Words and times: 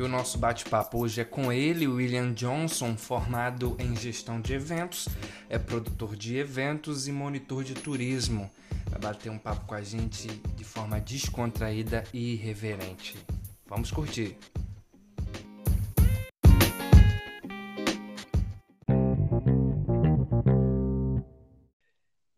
E 0.00 0.02
o 0.02 0.08
nosso 0.08 0.38
bate-papo 0.38 0.98
hoje 0.98 1.20
é 1.20 1.24
com 1.26 1.52
ele, 1.52 1.86
William 1.86 2.32
Johnson, 2.32 2.96
formado 2.96 3.76
em 3.78 3.94
gestão 3.94 4.40
de 4.40 4.54
eventos, 4.54 5.06
é 5.46 5.58
produtor 5.58 6.16
de 6.16 6.38
eventos 6.38 7.06
e 7.06 7.12
monitor 7.12 7.62
de 7.62 7.74
turismo. 7.74 8.50
Vai 8.88 8.98
bater 8.98 9.30
um 9.30 9.36
papo 9.36 9.66
com 9.66 9.74
a 9.74 9.82
gente 9.82 10.26
de 10.56 10.64
forma 10.64 10.98
descontraída 10.98 12.02
e 12.14 12.32
irreverente. 12.32 13.18
Vamos 13.66 13.90
curtir! 13.90 14.38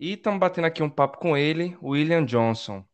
E 0.00 0.14
estamos 0.14 0.40
batendo 0.40 0.64
aqui 0.64 0.82
um 0.82 0.90
papo 0.90 1.18
com 1.18 1.36
ele, 1.36 1.76
William 1.80 2.24
Johnson. 2.24 2.84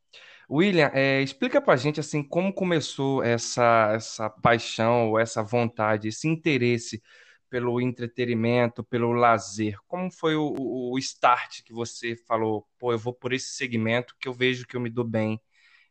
William, 0.50 0.90
é, 0.94 1.20
explica 1.20 1.60
pra 1.60 1.76
gente 1.76 2.00
assim 2.00 2.22
como 2.22 2.52
começou 2.52 3.22
essa, 3.22 3.92
essa 3.94 4.30
paixão, 4.30 5.18
essa 5.18 5.42
vontade, 5.42 6.08
esse 6.08 6.26
interesse 6.26 7.02
pelo 7.50 7.80
entretenimento, 7.80 8.82
pelo 8.84 9.12
lazer. 9.12 9.78
Como 9.86 10.10
foi 10.10 10.36
o, 10.36 10.54
o 10.58 10.98
start 10.98 11.62
que 11.62 11.72
você 11.72 12.16
falou, 12.16 12.66
pô, 12.78 12.92
eu 12.92 12.98
vou 12.98 13.12
por 13.12 13.32
esse 13.32 13.50
segmento 13.50 14.14
que 14.18 14.28
eu 14.28 14.32
vejo 14.32 14.66
que 14.66 14.76
eu 14.76 14.80
me 14.80 14.90
dou 14.90 15.04
bem 15.04 15.40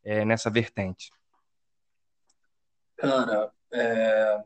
é, 0.04 0.26
nessa 0.26 0.50
vertente? 0.50 1.12
Cara, 2.96 3.52
é, 3.72 4.42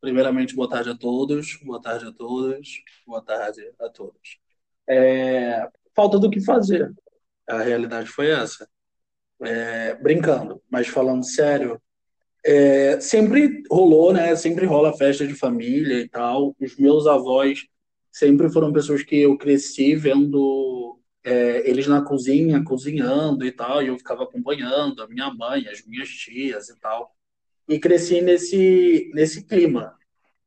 primeiramente, 0.00 0.54
boa 0.54 0.68
tarde 0.68 0.90
a 0.90 0.96
todos, 0.96 1.58
boa 1.62 1.80
tarde 1.80 2.06
a 2.06 2.12
todas, 2.12 2.68
boa 3.06 3.22
tarde 3.22 3.60
a 3.78 3.88
todos. 3.90 4.38
É, 4.88 5.68
falta 5.94 6.18
do 6.18 6.30
que 6.30 6.40
fazer. 6.40 6.94
A 7.46 7.58
realidade 7.58 8.08
foi 8.08 8.30
essa. 8.30 8.68
É, 9.42 9.94
brincando, 9.94 10.62
mas 10.70 10.86
falando 10.86 11.24
sério, 11.24 11.80
é, 12.44 13.00
sempre 13.00 13.62
rolou, 13.70 14.12
né? 14.12 14.34
Sempre 14.36 14.66
rola 14.66 14.96
festa 14.96 15.26
de 15.26 15.34
família 15.34 16.00
e 16.00 16.08
tal. 16.08 16.54
Os 16.60 16.76
meus 16.76 17.06
avós 17.06 17.66
sempre 18.10 18.50
foram 18.50 18.72
pessoas 18.72 19.02
que 19.02 19.16
eu 19.16 19.36
cresci 19.38 19.94
vendo 19.94 20.98
é, 21.24 21.68
eles 21.68 21.86
na 21.86 22.02
cozinha, 22.02 22.62
cozinhando 22.64 23.44
e 23.44 23.52
tal, 23.52 23.82
e 23.82 23.88
eu 23.88 23.98
ficava 23.98 24.24
acompanhando 24.24 25.02
a 25.02 25.08
minha 25.08 25.32
mãe, 25.32 25.66
as 25.68 25.84
minhas 25.86 26.08
tias 26.08 26.68
e 26.68 26.78
tal. 26.80 27.14
E 27.68 27.78
cresci 27.78 28.20
nesse, 28.20 29.10
nesse 29.14 29.44
clima. 29.44 29.94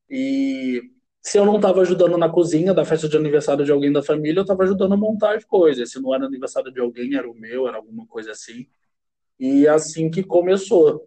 E 0.10 0.82
se 1.22 1.38
eu 1.38 1.46
não 1.46 1.56
estava 1.56 1.82
ajudando 1.82 2.18
na 2.18 2.30
cozinha 2.30 2.74
da 2.74 2.84
festa 2.84 3.08
de 3.08 3.16
aniversário 3.16 3.64
de 3.64 3.72
alguém 3.72 3.92
da 3.92 4.04
família, 4.04 4.40
eu 4.40 4.44
estava 4.44 4.64
ajudando 4.64 4.94
a 4.94 4.98
montar 4.98 5.38
as 5.38 5.46
coisas. 5.46 5.92
Se 5.92 6.02
não 6.02 6.14
era 6.14 6.26
aniversário 6.26 6.72
de 6.72 6.80
alguém, 6.82 7.16
era 7.16 7.30
o 7.30 7.34
meu, 7.34 7.68
era 7.68 7.78
alguma 7.78 8.06
coisa 8.08 8.32
assim. 8.32 8.68
E 9.46 9.68
assim 9.68 10.10
que 10.10 10.24
começou. 10.24 11.06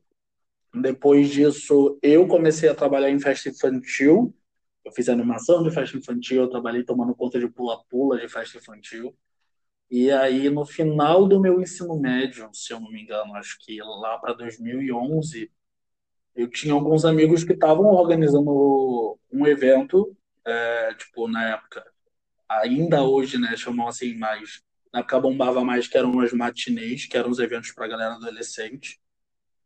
Depois 0.75 1.31
disso, 1.31 1.99
eu 2.03 2.29
comecei 2.29 2.69
a 2.69 2.75
trabalhar 2.75 3.09
em 3.09 3.19
festa 3.19 3.49
infantil. 3.49 4.37
Eu 4.85 4.93
fiz 4.93 5.09
animação 5.09 5.63
de 5.63 5.71
festa 5.71 5.97
infantil, 5.97 6.43
eu 6.43 6.51
trabalhei 6.51 6.85
tomando 6.85 7.15
conta 7.15 7.41
de 7.41 7.49
pula-pula 7.49 8.19
de 8.19 8.29
festa 8.29 8.59
infantil. 8.59 9.17
E 9.91 10.11
aí, 10.11 10.51
no 10.51 10.67
final 10.67 11.27
do 11.27 11.41
meu 11.41 11.63
ensino 11.63 11.99
médio, 11.99 12.51
se 12.53 12.75
eu 12.75 12.79
não 12.79 12.91
me 12.91 13.01
engano, 13.01 13.35
acho 13.37 13.57
que 13.59 13.81
lá 13.81 14.19
para 14.19 14.35
2011, 14.35 15.51
eu 16.35 16.47
tinha 16.51 16.75
alguns 16.75 17.07
amigos 17.07 17.43
que 17.43 17.55
estavam 17.55 17.87
organizando 17.87 19.19
um 19.33 19.47
evento, 19.47 20.15
é, 20.45 20.93
tipo, 20.93 21.27
na 21.27 21.55
época, 21.55 21.83
ainda 22.47 23.03
hoje, 23.03 23.39
né, 23.39 23.57
chamam 23.57 23.89
assim, 23.89 24.15
mas 24.19 24.63
na 24.97 25.01
época 25.01 25.21
mais 25.63 25.87
que 25.87 25.99
eram 25.99 26.19
as 26.21 26.33
matinês, 26.33 27.07
que 27.07 27.17
eram 27.17 27.31
os 27.31 27.39
eventos 27.39 27.73
para 27.73 27.89
galera 27.89 28.15
adolescente. 28.15 28.99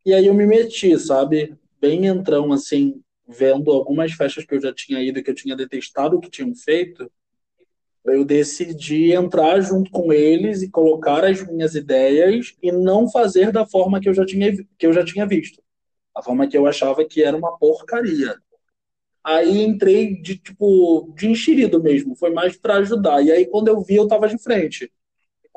E 0.05 0.13
aí 0.13 0.25
eu 0.25 0.33
me 0.33 0.45
meti, 0.45 0.97
sabe? 0.99 1.55
Bem 1.79 2.07
entrão, 2.07 2.51
assim, 2.51 3.01
vendo 3.27 3.71
algumas 3.71 4.11
festas 4.11 4.45
que 4.45 4.53
eu 4.53 4.61
já 4.61 4.73
tinha 4.73 5.01
ido, 5.01 5.23
que 5.23 5.29
eu 5.29 5.35
tinha 5.35 5.55
detestado 5.55 6.17
o 6.17 6.19
que 6.19 6.29
tinham 6.29 6.53
feito, 6.53 7.09
eu 8.03 8.25
decidi 8.25 9.13
entrar 9.13 9.61
junto 9.61 9.89
com 9.91 10.11
eles 10.11 10.63
e 10.63 10.69
colocar 10.69 11.23
as 11.23 11.45
minhas 11.47 11.75
ideias 11.75 12.55
e 12.61 12.71
não 12.71 13.09
fazer 13.09 13.51
da 13.51 13.65
forma 13.65 14.01
que 14.01 14.09
eu 14.09 14.13
já 14.13 14.25
tinha, 14.25 14.51
que 14.77 14.87
eu 14.87 14.91
já 14.91 15.05
tinha 15.05 15.25
visto. 15.25 15.61
A 16.15 16.21
forma 16.21 16.47
que 16.47 16.57
eu 16.57 16.67
achava 16.67 17.05
que 17.05 17.23
era 17.23 17.37
uma 17.37 17.57
porcaria. 17.57 18.35
Aí 19.23 19.61
entrei 19.61 20.15
de 20.19 20.35
tipo 20.35 21.13
de 21.15 21.29
enxerido 21.29 21.81
mesmo, 21.81 22.15
foi 22.15 22.31
mais 22.31 22.57
para 22.57 22.77
ajudar. 22.77 23.21
E 23.21 23.31
aí 23.31 23.45
quando 23.45 23.67
eu 23.67 23.79
vi, 23.81 23.95
eu 23.95 24.07
tava 24.07 24.27
de 24.27 24.37
frente 24.37 24.91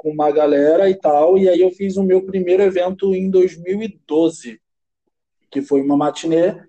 com 0.04 0.10
uma 0.10 0.30
galera 0.30 0.90
e 0.90 0.94
tal, 0.94 1.38
e 1.38 1.48
aí 1.48 1.62
eu 1.62 1.70
fiz 1.70 1.96
o 1.96 2.02
meu 2.02 2.26
primeiro 2.26 2.62
evento 2.62 3.14
em 3.14 3.30
2012, 3.30 4.60
que 5.50 5.62
foi 5.62 5.80
uma 5.80 5.96
matinê 5.96 6.62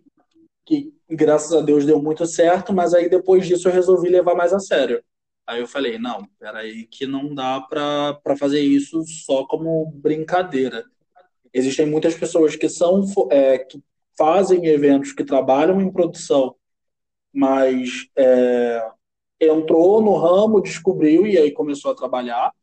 que 0.65 0.93
graças 1.09 1.51
a 1.51 1.59
Deus 1.59 1.85
deu 1.85 2.01
muito 2.01 2.25
certo, 2.25 2.71
mas 2.71 2.93
aí 2.93 3.09
depois 3.09 3.45
disso 3.45 3.67
eu 3.67 3.73
resolvi 3.73 4.07
levar 4.07 4.35
mais 4.35 4.53
a 4.53 4.59
sério. 4.59 5.03
Aí 5.45 5.59
eu 5.59 5.67
falei, 5.67 5.99
não, 5.99 6.25
peraí 6.39 6.87
que 6.87 7.05
não 7.05 7.35
dá 7.35 7.59
para 7.59 8.37
fazer 8.39 8.61
isso 8.61 9.03
só 9.03 9.45
como 9.45 9.91
brincadeira. 9.91 10.85
Existem 11.53 11.85
muitas 11.85 12.15
pessoas 12.15 12.55
que 12.55 12.69
são 12.69 13.03
é, 13.29 13.57
que 13.57 13.83
fazem 14.17 14.65
eventos, 14.65 15.11
que 15.11 15.25
trabalham 15.25 15.81
em 15.81 15.91
produção, 15.91 16.55
mas 17.33 18.07
é, 18.15 18.81
entrou 19.41 20.01
no 20.01 20.15
ramo, 20.15 20.61
descobriu 20.61 21.27
e 21.27 21.37
aí 21.37 21.51
começou 21.51 21.91
a 21.91 21.95
trabalhar 21.95 22.53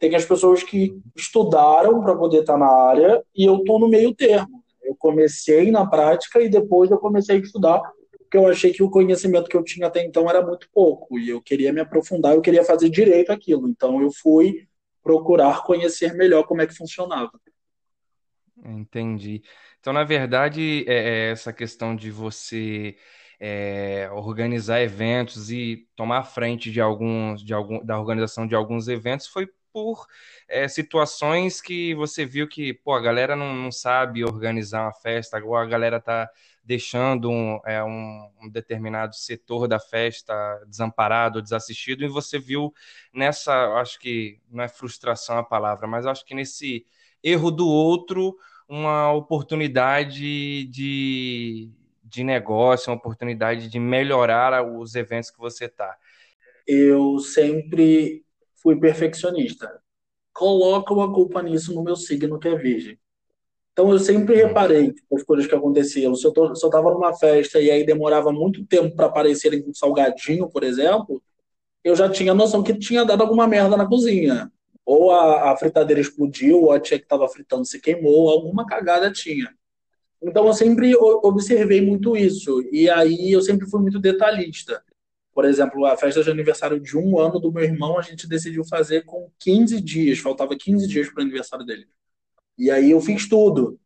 tem 0.00 0.16
as 0.16 0.24
pessoas 0.24 0.62
que 0.62 0.98
estudaram 1.14 2.00
para 2.00 2.16
poder 2.16 2.40
estar 2.40 2.54
tá 2.54 2.58
na 2.58 2.72
área 2.88 3.22
e 3.36 3.44
eu 3.44 3.58
estou 3.58 3.78
no 3.78 3.86
meio 3.86 4.14
termo. 4.14 4.64
Eu 4.82 4.96
comecei 4.98 5.70
na 5.70 5.86
prática 5.86 6.40
e 6.40 6.48
depois 6.48 6.90
eu 6.90 6.98
comecei 6.98 7.36
a 7.36 7.38
estudar, 7.38 7.82
porque 8.18 8.38
eu 8.38 8.48
achei 8.48 8.72
que 8.72 8.82
o 8.82 8.90
conhecimento 8.90 9.48
que 9.48 9.56
eu 9.56 9.62
tinha 9.62 9.86
até 9.86 10.02
então 10.02 10.28
era 10.28 10.44
muito 10.44 10.68
pouco 10.72 11.18
e 11.18 11.28
eu 11.28 11.42
queria 11.42 11.70
me 11.70 11.80
aprofundar, 11.80 12.34
eu 12.34 12.40
queria 12.40 12.64
fazer 12.64 12.88
direito 12.88 13.30
aquilo. 13.30 13.68
Então 13.68 14.00
eu 14.00 14.10
fui 14.10 14.66
procurar 15.02 15.62
conhecer 15.64 16.14
melhor 16.14 16.44
como 16.44 16.62
é 16.62 16.66
que 16.66 16.74
funcionava. 16.74 17.32
Entendi. 18.64 19.42
Então, 19.80 19.92
na 19.92 20.04
verdade, 20.04 20.84
é, 20.88 20.94
é 20.94 21.30
essa 21.30 21.52
questão 21.52 21.94
de 21.94 22.10
você 22.10 22.96
é, 23.38 24.08
organizar 24.12 24.80
eventos 24.80 25.50
e 25.50 25.86
tomar 25.94 26.24
frente 26.24 26.70
de 26.70 26.80
alguns, 26.80 27.44
de 27.44 27.52
algum, 27.52 27.84
da 27.84 27.98
organização 27.98 28.46
de 28.46 28.54
alguns 28.54 28.88
eventos 28.88 29.26
foi 29.26 29.46
por 29.72 30.06
é, 30.48 30.68
situações 30.68 31.60
que 31.60 31.94
você 31.94 32.24
viu 32.24 32.48
que 32.48 32.72
pô, 32.74 32.92
a 32.92 33.00
galera 33.00 33.34
não, 33.36 33.54
não 33.54 33.72
sabe 33.72 34.24
organizar 34.24 34.82
uma 34.82 34.94
festa, 34.94 35.36
agora 35.36 35.66
a 35.66 35.70
galera 35.70 36.00
tá 36.00 36.28
deixando 36.64 37.30
um, 37.30 37.60
é, 37.64 37.82
um, 37.82 38.30
um, 38.42 38.48
determinado 38.48 39.16
setor 39.16 39.66
da 39.66 39.80
festa 39.80 40.32
desamparado, 40.68 41.42
desassistido, 41.42 42.04
e 42.04 42.08
você 42.08 42.38
viu 42.38 42.72
nessa, 43.12 43.52
acho 43.74 43.98
que 43.98 44.38
não 44.50 44.62
é 44.62 44.68
frustração 44.68 45.38
a 45.38 45.42
palavra, 45.42 45.86
mas 45.86 46.06
acho 46.06 46.24
que 46.24 46.34
nesse 46.34 46.86
erro 47.22 47.50
do 47.50 47.66
outro 47.66 48.36
uma 48.68 49.12
oportunidade 49.12 50.64
de, 50.66 51.70
de 52.04 52.22
negócio, 52.22 52.92
uma 52.92 52.96
oportunidade 52.96 53.68
de 53.68 53.80
melhorar 53.80 54.62
os 54.64 54.94
eventos 54.94 55.28
que 55.28 55.38
você 55.38 55.64
está. 55.64 55.96
Eu 56.66 57.18
sempre 57.18 58.24
fui 58.62 58.78
perfeccionista. 58.78 59.80
Colocam 60.32 61.00
a 61.00 61.12
culpa 61.12 61.42
nisso 61.42 61.74
no 61.74 61.82
meu 61.82 61.96
signo, 61.96 62.38
que 62.38 62.48
é 62.48 62.56
virgem. 62.56 62.98
Então 63.72 63.90
eu 63.90 63.98
sempre 63.98 64.34
reparei 64.34 64.92
tipo, 64.92 65.16
as 65.16 65.22
coisas 65.22 65.46
que 65.46 65.54
aconteciam. 65.54 66.14
Se 66.14 66.26
eu, 66.26 66.32
tô, 66.32 66.54
se 66.54 66.64
eu 66.64 66.70
tava 66.70 66.92
numa 66.92 67.14
festa 67.14 67.60
e 67.60 67.70
aí 67.70 67.84
demorava 67.84 68.32
muito 68.32 68.64
tempo 68.66 68.94
para 68.94 69.06
aparecerem 69.06 69.62
com 69.62 69.72
salgadinho, 69.72 70.48
por 70.48 70.62
exemplo, 70.62 71.22
eu 71.82 71.96
já 71.96 72.08
tinha 72.08 72.34
noção 72.34 72.62
que 72.62 72.74
tinha 72.74 73.04
dado 73.04 73.22
alguma 73.22 73.46
merda 73.46 73.76
na 73.76 73.86
cozinha. 73.86 74.50
Ou 74.84 75.12
a, 75.12 75.52
a 75.52 75.56
fritadeira 75.56 76.00
explodiu, 76.00 76.62
ou 76.64 76.72
a 76.72 76.80
tia 76.80 76.98
que 76.98 77.04
estava 77.04 77.28
fritando 77.28 77.64
se 77.64 77.80
queimou, 77.80 78.28
alguma 78.28 78.66
cagada 78.66 79.10
tinha. 79.10 79.50
Então 80.22 80.46
eu 80.46 80.52
sempre 80.52 80.94
observei 80.96 81.80
muito 81.80 82.16
isso. 82.16 82.62
E 82.70 82.90
aí 82.90 83.32
eu 83.32 83.40
sempre 83.40 83.68
fui 83.68 83.80
muito 83.80 83.98
detalhista. 83.98 84.82
Por 85.32 85.44
exemplo, 85.44 85.84
a 85.86 85.96
festa 85.96 86.22
de 86.22 86.30
aniversário 86.30 86.80
de 86.80 86.96
um 86.96 87.18
ano 87.18 87.38
do 87.38 87.52
meu 87.52 87.62
irmão, 87.62 87.98
a 87.98 88.02
gente 88.02 88.28
decidiu 88.28 88.64
fazer 88.64 89.04
com 89.04 89.30
15 89.38 89.80
dias, 89.80 90.18
faltava 90.18 90.56
15 90.56 90.86
dias 90.86 91.08
para 91.08 91.20
o 91.20 91.22
aniversário 91.22 91.64
dele. 91.64 91.86
E 92.58 92.70
aí 92.70 92.90
eu 92.90 93.00
fiz 93.00 93.28
tudo, 93.28 93.78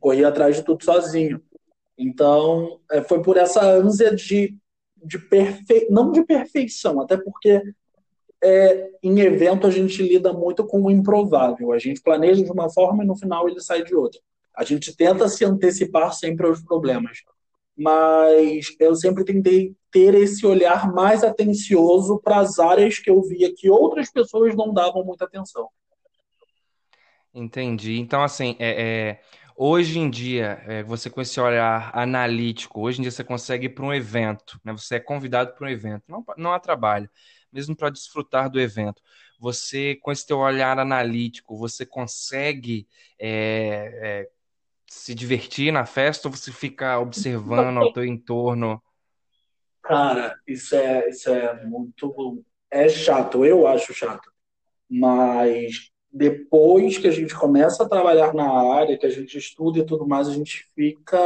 corri 0.00 0.24
atrás 0.24 0.56
de 0.56 0.62
tudo 0.62 0.84
sozinho. 0.84 1.40
Então, 1.96 2.80
é, 2.90 3.02
foi 3.02 3.22
por 3.22 3.36
essa 3.36 3.64
ânsia 3.64 4.14
de, 4.14 4.56
de 5.02 5.18
perfe... 5.18 5.86
não 5.88 6.10
de 6.10 6.24
perfeição, 6.24 7.00
até 7.00 7.16
porque 7.16 7.62
é, 8.42 8.90
em 9.02 9.20
evento 9.20 9.66
a 9.66 9.70
gente 9.70 10.02
lida 10.02 10.32
muito 10.32 10.66
com 10.66 10.82
o 10.82 10.90
improvável. 10.90 11.72
A 11.72 11.78
gente 11.78 12.02
planeja 12.02 12.42
de 12.42 12.50
uma 12.50 12.68
forma 12.68 13.04
e 13.04 13.06
no 13.06 13.16
final 13.16 13.48
ele 13.48 13.60
sai 13.60 13.82
de 13.82 13.94
outra. 13.94 14.20
A 14.54 14.64
gente 14.64 14.94
tenta 14.96 15.28
se 15.28 15.44
antecipar 15.44 16.12
sempre 16.12 16.46
aos 16.46 16.60
problemas 16.60 17.22
mas 17.76 18.74
eu 18.80 18.94
sempre 18.94 19.22
tentei 19.24 19.76
ter 19.96 20.14
esse 20.14 20.44
olhar 20.44 20.92
mais 20.92 21.24
atencioso 21.24 22.20
para 22.22 22.36
as 22.36 22.58
áreas 22.58 22.98
que 22.98 23.08
eu 23.08 23.22
via 23.22 23.50
que 23.54 23.70
outras 23.70 24.12
pessoas 24.12 24.54
não 24.54 24.70
davam 24.74 25.02
muita 25.02 25.24
atenção. 25.24 25.70
Entendi. 27.32 27.98
Então, 27.98 28.22
assim, 28.22 28.56
é, 28.58 28.82
é, 28.82 29.20
Hoje 29.58 29.98
em 29.98 30.10
dia, 30.10 30.62
é, 30.66 30.82
você 30.82 31.08
com 31.08 31.18
esse 31.18 31.40
olhar 31.40 31.90
analítico, 31.96 32.78
hoje 32.82 32.98
em 32.98 33.02
dia 33.02 33.10
você 33.10 33.24
consegue 33.24 33.66
ir 33.66 33.68
para 33.70 33.86
um 33.86 33.94
evento, 33.94 34.60
né? 34.62 34.70
Você 34.72 34.96
é 34.96 35.00
convidado 35.00 35.54
para 35.54 35.66
um 35.66 35.70
evento, 35.70 36.04
não, 36.06 36.22
não 36.36 36.52
há 36.52 36.60
trabalho, 36.60 37.08
mesmo 37.50 37.74
para 37.74 37.88
desfrutar 37.88 38.50
do 38.50 38.60
evento. 38.60 39.00
Você, 39.40 39.94
com 40.02 40.12
esse 40.12 40.26
teu 40.26 40.40
olhar 40.40 40.78
analítico, 40.78 41.56
você 41.56 41.86
consegue 41.86 42.86
é, 43.18 43.98
é, 44.02 44.28
se 44.86 45.14
divertir 45.14 45.72
na 45.72 45.86
festa 45.86 46.28
ou 46.28 46.34
você 46.34 46.52
fica 46.52 46.98
observando 46.98 47.78
ao 47.78 47.94
teu 47.94 48.04
entorno? 48.04 48.82
Cara, 49.86 50.36
isso 50.46 50.74
é, 50.74 51.08
isso 51.08 51.30
é 51.30 51.64
muito. 51.64 52.44
É 52.70 52.88
chato, 52.88 53.44
eu 53.44 53.66
acho 53.66 53.94
chato. 53.94 54.30
Mas 54.90 55.90
depois 56.12 56.98
que 56.98 57.06
a 57.06 57.10
gente 57.10 57.34
começa 57.34 57.84
a 57.84 57.88
trabalhar 57.88 58.34
na 58.34 58.48
área, 58.74 58.98
que 58.98 59.06
a 59.06 59.10
gente 59.10 59.38
estuda 59.38 59.78
e 59.78 59.86
tudo 59.86 60.06
mais, 60.06 60.28
a 60.28 60.32
gente 60.32 60.64
fica 60.74 61.18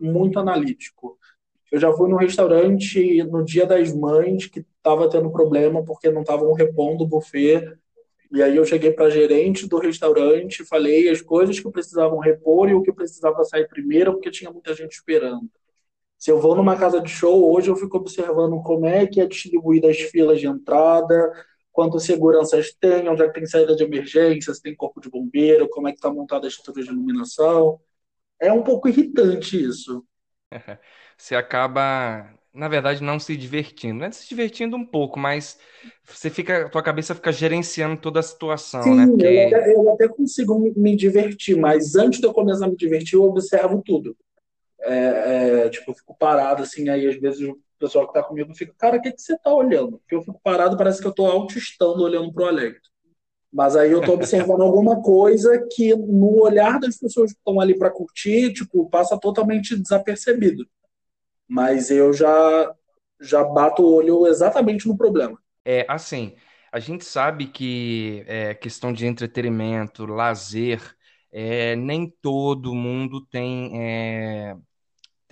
muito 0.00 0.38
analítico. 0.38 1.18
Eu 1.72 1.80
já 1.80 1.92
fui 1.92 2.08
num 2.08 2.16
restaurante 2.16 3.22
no 3.24 3.44
Dia 3.44 3.66
das 3.66 3.92
Mães 3.94 4.46
que 4.46 4.60
estava 4.60 5.08
tendo 5.08 5.30
problema 5.32 5.84
porque 5.84 6.10
não 6.10 6.20
estavam 6.22 6.52
repondo 6.52 7.04
o 7.04 7.06
buffet. 7.08 7.76
E 8.30 8.42
aí 8.42 8.56
eu 8.56 8.64
cheguei 8.64 8.92
para 8.92 9.10
gerente 9.10 9.68
do 9.68 9.78
restaurante, 9.78 10.64
falei 10.64 11.08
as 11.08 11.20
coisas 11.20 11.58
que 11.58 11.70
precisavam 11.70 12.18
repor 12.18 12.68
e 12.68 12.74
o 12.74 12.82
que 12.82 12.92
precisava 12.92 13.44
sair 13.44 13.68
primeiro, 13.68 14.12
porque 14.14 14.30
tinha 14.30 14.50
muita 14.50 14.74
gente 14.74 14.92
esperando. 14.92 15.50
Se 16.22 16.30
eu 16.30 16.40
vou 16.40 16.54
numa 16.54 16.78
casa 16.78 17.00
de 17.00 17.10
show, 17.10 17.52
hoje 17.52 17.68
eu 17.68 17.74
fico 17.74 17.96
observando 17.96 18.62
como 18.62 18.86
é 18.86 19.04
que 19.08 19.20
é 19.20 19.26
distribuída 19.26 19.90
as 19.90 19.98
filas 20.02 20.38
de 20.38 20.46
entrada, 20.46 21.32
quantas 21.72 22.04
seguranças 22.04 22.72
tem, 22.80 23.08
onde 23.08 23.22
é 23.22 23.26
que 23.26 23.34
tem 23.34 23.44
saída 23.44 23.74
de 23.74 23.82
emergência, 23.82 24.54
se 24.54 24.62
tem 24.62 24.72
corpo 24.72 25.00
de 25.00 25.10
bombeiro, 25.10 25.68
como 25.68 25.88
é 25.88 25.90
que 25.90 25.98
está 25.98 26.12
montada 26.12 26.46
a 26.46 26.48
estrutura 26.48 26.84
de 26.86 26.92
iluminação. 26.92 27.80
É 28.40 28.52
um 28.52 28.62
pouco 28.62 28.88
irritante 28.88 29.60
isso. 29.60 30.04
Você 31.18 31.34
acaba, 31.34 32.32
na 32.54 32.68
verdade, 32.68 33.02
não 33.02 33.18
se 33.18 33.36
divertindo. 33.36 33.98
Não 33.98 34.06
é 34.06 34.12
se 34.12 34.28
divertindo 34.28 34.76
um 34.76 34.86
pouco, 34.86 35.18
mas 35.18 35.58
você 36.04 36.30
fica, 36.30 36.68
tua 36.68 36.84
cabeça 36.84 37.16
fica 37.16 37.32
gerenciando 37.32 38.00
toda 38.00 38.20
a 38.20 38.22
situação, 38.22 38.94
né? 38.94 39.06
Sim, 39.06 39.10
Porque... 39.10 39.26
eu 39.26 39.46
até, 39.48 39.74
eu 39.74 39.94
até 39.94 40.08
consigo 40.08 40.72
me 40.76 40.94
divertir, 40.94 41.56
mas 41.56 41.96
antes 41.96 42.20
de 42.20 42.26
eu 42.26 42.32
começar 42.32 42.66
a 42.66 42.68
me 42.68 42.76
divertir, 42.76 43.14
eu 43.14 43.24
observo 43.24 43.82
tudo. 43.84 44.16
É, 44.82 45.64
é, 45.66 45.68
tipo, 45.70 45.90
eu 45.90 45.94
fico 45.94 46.16
parado, 46.18 46.62
assim, 46.62 46.88
aí 46.88 47.06
às 47.06 47.16
vezes 47.16 47.48
o 47.48 47.58
pessoal 47.78 48.06
que 48.06 48.14
tá 48.14 48.22
comigo 48.22 48.54
fica, 48.54 48.74
cara, 48.76 48.96
o 48.96 49.02
que, 49.02 49.12
que 49.12 49.20
você 49.22 49.36
tá 49.38 49.52
olhando? 49.52 49.98
Porque 49.98 50.14
eu 50.14 50.22
fico 50.22 50.40
parado, 50.42 50.76
parece 50.76 51.00
que 51.00 51.06
eu 51.06 51.14
tô 51.14 51.26
autistando 51.26 52.02
olhando 52.02 52.32
pro 52.32 52.46
Alegre. 52.46 52.80
Mas 53.52 53.76
aí 53.76 53.92
eu 53.92 54.00
tô 54.00 54.14
observando 54.14 54.62
alguma 54.62 55.02
coisa 55.02 55.66
que 55.70 55.94
no 55.94 56.40
olhar 56.42 56.80
das 56.80 56.96
pessoas 56.98 57.32
que 57.32 57.38
estão 57.38 57.60
ali 57.60 57.78
para 57.78 57.90
curtir, 57.90 58.52
tipo, 58.52 58.88
passa 58.88 59.18
totalmente 59.18 59.76
desapercebido. 59.76 60.66
Mas 61.46 61.90
eu 61.90 62.12
já 62.12 62.74
já 63.20 63.44
bato 63.44 63.82
o 63.82 63.94
olho 63.94 64.26
exatamente 64.26 64.88
no 64.88 64.96
problema. 64.96 65.38
É, 65.64 65.86
assim, 65.88 66.34
a 66.72 66.80
gente 66.80 67.04
sabe 67.04 67.46
que 67.46 68.24
é, 68.26 68.54
questão 68.54 68.92
de 68.92 69.06
entretenimento, 69.06 70.04
lazer, 70.06 70.80
é, 71.30 71.76
nem 71.76 72.10
todo 72.20 72.74
mundo 72.74 73.24
tem 73.26 73.70
é, 73.80 74.56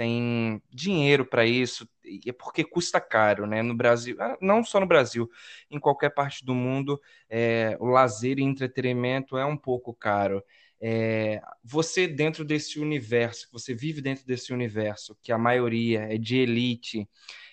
tem 0.01 0.63
dinheiro 0.71 1.27
para 1.27 1.45
isso, 1.45 1.87
é 2.27 2.33
porque 2.33 2.65
custa 2.65 2.99
caro, 2.99 3.47
né? 3.47 3.61
No 3.61 3.75
Brasil, 3.75 4.17
ah, 4.19 4.35
não 4.41 4.65
só 4.65 4.81
no 4.81 4.87
Brasil, 4.87 5.31
em 5.71 5.79
qualquer 5.79 6.09
parte 6.09 6.43
do 6.43 6.55
mundo, 6.55 6.99
é, 7.29 7.77
o 7.79 7.85
lazer 7.85 8.39
e 8.39 8.43
entretenimento 8.43 9.37
é 9.37 9.45
um 9.45 9.59
pouco 9.59 9.93
caro. 9.93 10.43
É, 10.81 11.43
você 11.63 12.09
dentro 12.09 12.47
desse 12.47 12.81
universo, 12.81 13.47
você 13.53 13.75
vive 13.75 14.01
dentro 14.01 14.25
desse 14.25 14.55
universo, 14.55 15.15
que 15.23 15.33
a 15.33 15.37
maioria 15.37 16.15
é 16.15 16.17
de 16.17 16.39
elite, 16.39 17.07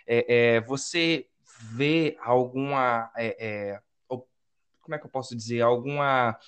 é, 0.08 0.62
você 0.62 1.28
vê 1.74 2.16
alguma, 2.22 3.12
como 4.80 4.96
é 4.96 4.98
que 4.98 5.06
eu 5.06 5.12
posso 5.12 5.36
dizer, 5.36 5.60
alguma 5.60 6.40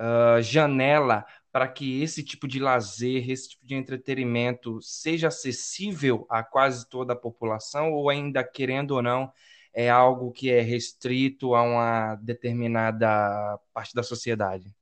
uh, 0.00 0.42
janela 0.42 1.24
para 1.52 1.66
que 1.66 2.02
esse 2.02 2.22
tipo 2.22 2.46
de 2.46 2.60
lazer, 2.60 3.28
esse 3.28 3.50
tipo 3.50 3.66
de 3.66 3.74
entretenimento 3.74 4.80
seja 4.80 5.28
acessível 5.28 6.26
a 6.30 6.42
quase 6.44 6.88
toda 6.88 7.12
a 7.12 7.16
população, 7.16 7.92
ou 7.92 8.08
ainda, 8.08 8.44
querendo 8.44 8.92
ou 8.92 9.02
não, 9.02 9.32
é 9.72 9.88
algo 9.88 10.30
que 10.30 10.50
é 10.50 10.60
restrito 10.60 11.54
a 11.54 11.62
uma 11.62 12.14
determinada 12.16 13.58
parte 13.72 13.94
da 13.94 14.02
sociedade? 14.02 14.74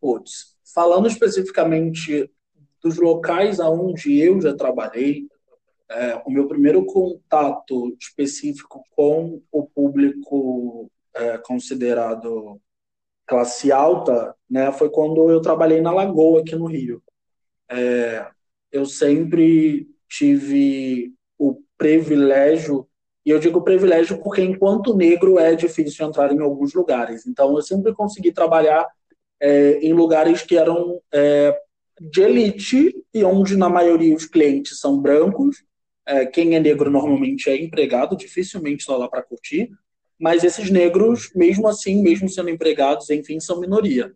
Putz, 0.00 0.56
falando 0.74 1.06
especificamente 1.06 2.30
dos 2.82 2.98
locais 2.98 3.60
aonde 3.60 4.18
eu 4.18 4.40
já 4.40 4.54
trabalhei, 4.54 5.26
é, 5.88 6.22
o 6.26 6.30
meu 6.30 6.46
primeiro 6.46 6.84
contato 6.84 7.96
específico 7.98 8.84
com 8.90 9.40
o 9.50 9.66
público 9.66 10.90
é, 11.14 11.38
considerado 11.38 12.60
classe 13.26 13.72
alta, 13.72 14.34
né, 14.48 14.70
foi 14.72 14.90
quando 14.90 15.30
eu 15.30 15.40
trabalhei 15.40 15.80
na 15.80 15.92
Lagoa 15.92 16.40
aqui 16.40 16.54
no 16.54 16.66
Rio. 16.66 17.02
É, 17.70 18.26
eu 18.70 18.84
sempre 18.84 19.88
tive 20.08 21.12
o 21.38 21.60
privilégio, 21.76 22.86
e 23.24 23.30
eu 23.30 23.38
digo 23.38 23.62
privilégio 23.62 24.22
porque 24.22 24.42
enquanto 24.42 24.96
negro 24.96 25.38
é 25.38 25.54
difícil 25.54 26.06
entrar 26.06 26.32
em 26.32 26.40
alguns 26.40 26.74
lugares. 26.74 27.26
Então 27.26 27.54
eu 27.56 27.62
sempre 27.62 27.94
consegui 27.94 28.32
trabalhar 28.32 28.86
é, 29.40 29.78
em 29.78 29.92
lugares 29.92 30.42
que 30.42 30.56
eram 30.56 31.00
é, 31.12 31.58
de 32.00 32.22
elite 32.22 32.94
e 33.12 33.24
onde 33.24 33.56
na 33.56 33.68
maioria 33.68 34.14
os 34.14 34.26
clientes 34.26 34.78
são 34.78 35.00
brancos. 35.00 35.64
É, 36.06 36.26
quem 36.26 36.54
é 36.54 36.60
negro 36.60 36.90
normalmente 36.90 37.48
é 37.48 37.56
empregado, 37.56 38.16
dificilmente 38.16 38.80
está 38.80 38.96
lá 38.96 39.08
para 39.08 39.22
curtir 39.22 39.70
mas 40.18 40.44
esses 40.44 40.70
negros, 40.70 41.30
mesmo 41.34 41.68
assim, 41.68 42.02
mesmo 42.02 42.28
sendo 42.28 42.50
empregados, 42.50 43.10
enfim, 43.10 43.40
são 43.40 43.60
minoria. 43.60 44.14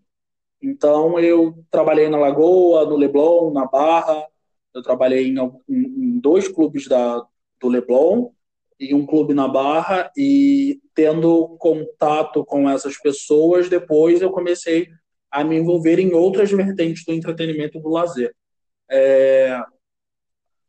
Então, 0.62 1.18
eu 1.18 1.64
trabalhei 1.70 2.08
na 2.08 2.18
Lagoa, 2.18 2.84
no 2.84 2.96
Leblon, 2.96 3.52
na 3.52 3.66
Barra, 3.66 4.26
eu 4.74 4.82
trabalhei 4.82 5.28
em, 5.28 5.36
em 5.68 6.18
dois 6.18 6.48
clubes 6.48 6.86
da, 6.86 7.24
do 7.60 7.68
Leblon 7.68 8.30
e 8.78 8.94
um 8.94 9.04
clube 9.04 9.34
na 9.34 9.48
Barra, 9.48 10.10
e 10.16 10.80
tendo 10.94 11.56
contato 11.58 12.44
com 12.44 12.70
essas 12.70 12.96
pessoas, 12.96 13.68
depois 13.68 14.22
eu 14.22 14.30
comecei 14.30 14.88
a 15.30 15.42
me 15.42 15.56
envolver 15.56 15.98
em 15.98 16.14
outras 16.14 16.50
vertentes 16.50 17.04
do 17.04 17.12
entretenimento 17.12 17.80
do 17.80 17.88
lazer. 17.88 18.34
É, 18.90 19.60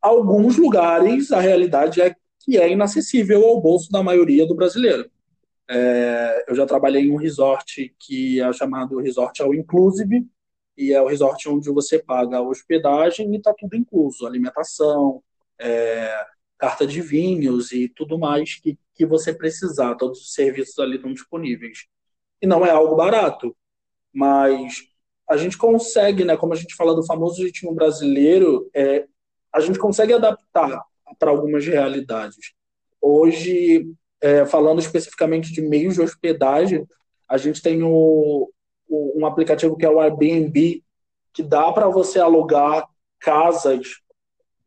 alguns 0.02 0.58
lugares, 0.58 1.32
a 1.32 1.40
realidade 1.40 2.02
é 2.02 2.16
que 2.40 2.58
é 2.58 2.70
inacessível 2.70 3.46
ao 3.46 3.62
bolso 3.62 3.92
da 3.92 4.02
maioria 4.02 4.46
do 4.46 4.56
brasileiro. 4.56 5.10
É, 5.70 6.46
eu 6.48 6.56
já 6.56 6.66
trabalhei 6.66 7.04
em 7.04 7.12
um 7.12 7.16
resort 7.16 7.94
que 8.00 8.42
é 8.42 8.52
chamado 8.54 8.98
Resort 9.00 9.42
All 9.42 9.54
Inclusive, 9.54 10.28
e 10.76 10.94
é 10.94 11.02
o 11.02 11.08
resort 11.08 11.48
onde 11.50 11.70
você 11.72 12.00
paga 12.00 12.38
a 12.38 12.42
hospedagem 12.42 13.32
e 13.34 13.38
está 13.38 13.54
tudo 13.54 13.76
incluso, 13.76 14.26
alimentação, 14.26 15.22
é, 15.60 16.26
carta 16.58 16.88
de 16.88 17.02
vinhos 17.02 17.72
e 17.72 17.88
tudo 17.90 18.18
mais 18.18 18.56
que, 18.56 18.78
que 18.96 19.06
você 19.06 19.34
precisar, 19.34 19.96
todos 19.96 20.22
os 20.22 20.34
serviços 20.34 20.80
ali 20.80 20.96
estão 20.96 21.14
disponíveis. 21.14 21.86
E 22.42 22.48
não 22.48 22.66
é 22.66 22.72
algo 22.72 22.96
barato, 22.96 23.56
mas 24.14 24.84
a 25.30 25.38
gente 25.38 25.58
consegue, 25.58 26.26
né, 26.26 26.36
como 26.36 26.54
a 26.54 26.56
gente 26.56 26.76
fala 26.76 26.96
do 26.96 27.06
famoso 27.06 27.44
ritmo 27.44 27.74
brasileiro, 27.76 28.70
é, 28.74 29.06
a 29.54 29.60
gente 29.60 29.78
consegue 29.78 30.14
adaptar 30.14 30.84
para 31.20 31.30
algumas 31.30 31.66
realidades. 31.66 32.54
Hoje, 33.02 33.86
é, 34.22 34.46
falando 34.46 34.80
especificamente 34.80 35.52
de 35.52 35.62
meios 35.62 35.96
de 35.96 36.02
hospedagem, 36.02 36.88
a 37.28 37.38
gente 37.38 37.62
tem 37.62 37.84
o, 37.84 38.50
o, 38.88 39.20
um 39.20 39.26
aplicativo 39.26 39.78
que 39.78 39.86
é 39.86 39.90
o 39.90 40.00
Airbnb, 40.00 40.84
que 41.34 41.44
dá 41.44 41.72
para 41.72 41.88
você 41.88 42.20
alugar 42.20 42.88
casas 43.20 44.00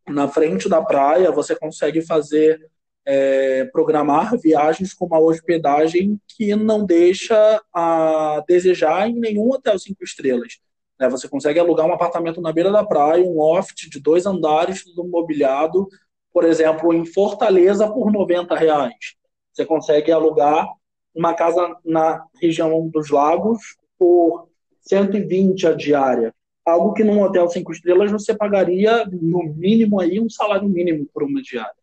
na 0.09 0.29
frente 0.29 0.69
da 0.69 0.83
praia, 0.83 1.31
você 1.31 1.55
consegue 1.55 2.03
fazer, 2.03 2.71
é, 3.05 3.65
programar 3.67 4.39
viagens 4.39 4.95
com 4.95 5.07
uma 5.07 5.19
hospedagem 5.19 6.21
que 6.29 6.55
não 6.55 6.85
deixa 6.85 7.61
a 7.75 8.43
desejar 8.47 9.09
em 9.09 9.15
nenhum 9.15 9.51
hotel 9.51 9.79
cinco 9.79 10.05
estrelas. 10.05 10.59
Né? 10.99 11.09
Você 11.09 11.29
consegue 11.29 11.59
alugar 11.59 11.87
um 11.87 11.93
apartamento 11.93 12.41
na 12.41 12.53
beira 12.53 12.71
da 12.71 12.85
praia, 12.85 13.25
um 13.25 13.37
loft 13.37 13.89
de 13.89 14.01
dois 14.01 14.27
andares, 14.27 14.85
tudo 14.85 15.05
mobiliado, 15.05 15.89
por 16.33 16.45
exemplo, 16.45 16.93
em 16.95 17.05
Fortaleza 17.05 17.91
por 17.91 18.11
90 18.11 18.55
reais. 18.55 19.15
Você 19.53 19.65
consegue 19.67 20.11
alugar 20.11 20.67
uma 21.15 21.35
casa 21.35 21.77
na 21.85 22.25
região 22.41 22.89
dos 22.89 23.11
lagos 23.11 23.77
por 23.99 24.49
120 24.81 25.67
a 25.67 25.73
diária. 25.73 26.35
Algo 26.65 26.95
que 26.95 27.05
num 27.05 27.23
hotel 27.23 27.49
cinco 27.49 27.73
estrelas 27.73 28.11
você 28.11 28.35
pagaria 28.35 29.05
no 29.07 29.43
mínimo 29.43 30.01
aí 30.01 30.21
um 30.21 30.31
salário 30.31 30.69
mínimo 30.69 31.07
por 31.13 31.23
uma 31.25 31.43
diária. 31.43 31.75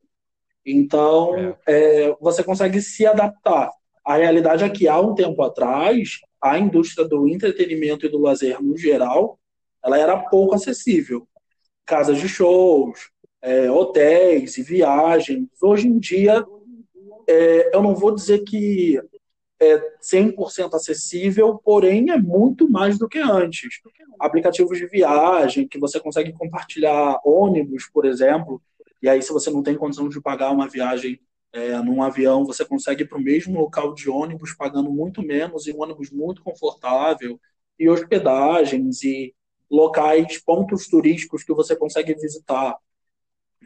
Então 0.66 1.36
é. 1.36 1.56
É, 1.68 2.16
você 2.20 2.44
consegue 2.44 2.82
se 2.82 3.06
adaptar. 3.06 3.72
A 4.06 4.16
realidade 4.16 4.64
é 4.64 4.70
que 4.70 4.88
há 4.88 5.00
um 5.00 5.14
tempo 5.14 5.42
atrás 5.44 6.20
a 6.42 6.58
indústria 6.58 7.08
do 7.08 7.28
entretenimento 7.28 8.06
e 8.06 8.10
do 8.10 8.20
lazer 8.20 8.62
no 8.62 8.78
geral, 8.78 9.38
ela 9.84 9.98
era 9.98 10.18
pouco 10.18 10.56
acessível. 10.56 11.28
Casas 11.86 12.18
de 12.18 12.30
shows, 12.30 13.10
é, 13.42 13.70
hotéis 13.70 14.58
e 14.58 14.64
viagens. 14.64 15.48
Hoje 15.62 15.88
em 15.88 16.00
dia, 16.00 16.46
é, 17.28 17.76
eu 17.76 17.82
não 17.82 17.96
vou 17.96 18.14
dizer 18.14 18.40
que 18.40 19.00
é 19.60 19.78
100% 20.02 20.74
acessível, 20.74 21.60
porém 21.64 22.12
é 22.12 22.18
muito 22.18 22.70
mais 22.70 22.98
do 22.98 23.10
que 23.10 23.20
antes. 23.20 23.82
Aplicativos 24.20 24.78
de 24.78 24.88
viagem, 24.88 25.68
que 25.68 25.80
você 25.80 26.00
consegue 26.00 26.32
compartilhar 26.34 27.20
ônibus, 27.26 27.90
por 27.92 28.06
exemplo, 28.06 28.62
e 29.02 29.10
aí 29.10 29.22
se 29.22 29.34
você 29.34 29.50
não 29.50 29.64
tem 29.64 29.76
condição 29.76 30.08
de 30.08 30.22
pagar 30.22 30.52
uma 30.52 30.68
viagem 30.68 31.20
é, 31.52 31.78
num 31.82 32.02
avião, 32.02 32.46
você 32.46 32.64
consegue 32.64 33.04
ir 33.04 33.08
para 33.08 33.18
o 33.18 33.22
mesmo 33.22 33.60
local 33.60 33.94
de 33.94 34.10
ônibus 34.10 34.54
pagando 34.54 34.92
muito 34.92 35.22
menos 35.22 35.68
e 35.68 35.74
um 35.74 35.82
ônibus 35.82 36.12
muito 36.12 36.44
confortável, 36.44 37.40
e 37.78 37.90
hospedagens 37.90 39.04
e 39.04 39.34
locais, 39.72 40.38
pontos 40.40 40.88
turísticos 40.88 41.44
que 41.44 41.54
você 41.54 41.76
consegue 41.76 42.14
visitar 42.16 42.76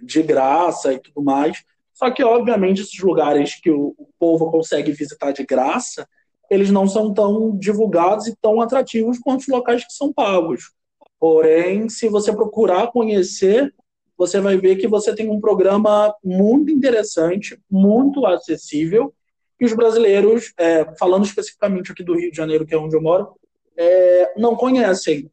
de 0.01 0.21
graça 0.21 0.93
e 0.93 0.99
tudo 0.99 1.23
mais. 1.23 1.63
Só 1.93 2.09
que, 2.11 2.23
obviamente, 2.23 2.81
esses 2.81 2.99
lugares 2.99 3.59
que 3.61 3.69
o, 3.69 3.93
o 3.97 4.07
povo 4.19 4.49
consegue 4.49 4.91
visitar 4.91 5.31
de 5.31 5.45
graça, 5.45 6.07
eles 6.49 6.71
não 6.71 6.87
são 6.87 7.13
tão 7.13 7.55
divulgados 7.57 8.27
e 8.27 8.35
tão 8.41 8.61
atrativos 8.61 9.19
quanto 9.19 9.41
os 9.41 9.47
locais 9.47 9.85
que 9.85 9.93
são 9.93 10.11
pagos. 10.11 10.71
Porém, 11.19 11.87
se 11.87 12.09
você 12.09 12.33
procurar 12.33 12.91
conhecer, 12.91 13.73
você 14.17 14.39
vai 14.39 14.57
ver 14.57 14.75
que 14.75 14.87
você 14.87 15.15
tem 15.15 15.29
um 15.29 15.39
programa 15.39 16.13
muito 16.23 16.71
interessante, 16.71 17.59
muito 17.69 18.25
acessível, 18.25 19.13
que 19.57 19.65
os 19.65 19.73
brasileiros, 19.73 20.53
é, 20.57 20.93
falando 20.95 21.25
especificamente 21.25 21.91
aqui 21.91 22.03
do 22.03 22.15
Rio 22.15 22.31
de 22.31 22.37
Janeiro, 22.37 22.65
que 22.65 22.73
é 22.73 22.77
onde 22.77 22.95
eu 22.95 23.01
moro, 23.01 23.35
é, 23.77 24.33
não 24.37 24.55
conhecem. 24.55 25.31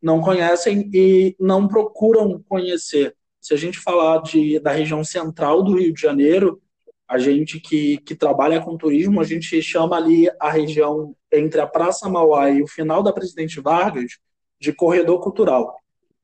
Não 0.00 0.20
conhecem 0.20 0.88
e 0.94 1.36
não 1.38 1.66
procuram 1.66 2.42
conhecer. 2.48 3.14
Se 3.40 3.54
a 3.54 3.56
gente 3.56 3.78
falar 3.78 4.22
de, 4.22 4.58
da 4.60 4.72
região 4.72 5.02
central 5.04 5.62
do 5.62 5.76
Rio 5.76 5.92
de 5.92 6.00
Janeiro, 6.00 6.60
a 7.08 7.18
gente 7.18 7.58
que, 7.58 7.98
que 7.98 8.14
trabalha 8.14 8.60
com 8.60 8.76
turismo, 8.76 9.20
a 9.20 9.24
gente 9.24 9.62
chama 9.62 9.96
ali 9.96 10.28
a 10.38 10.50
região 10.50 11.14
entre 11.32 11.60
a 11.60 11.66
Praça 11.66 12.08
Mauá 12.08 12.50
e 12.50 12.62
o 12.62 12.68
final 12.68 13.02
da 13.02 13.12
Presidente 13.12 13.60
Vargas 13.60 14.18
de 14.60 14.72
corredor 14.72 15.20
cultural. 15.20 15.74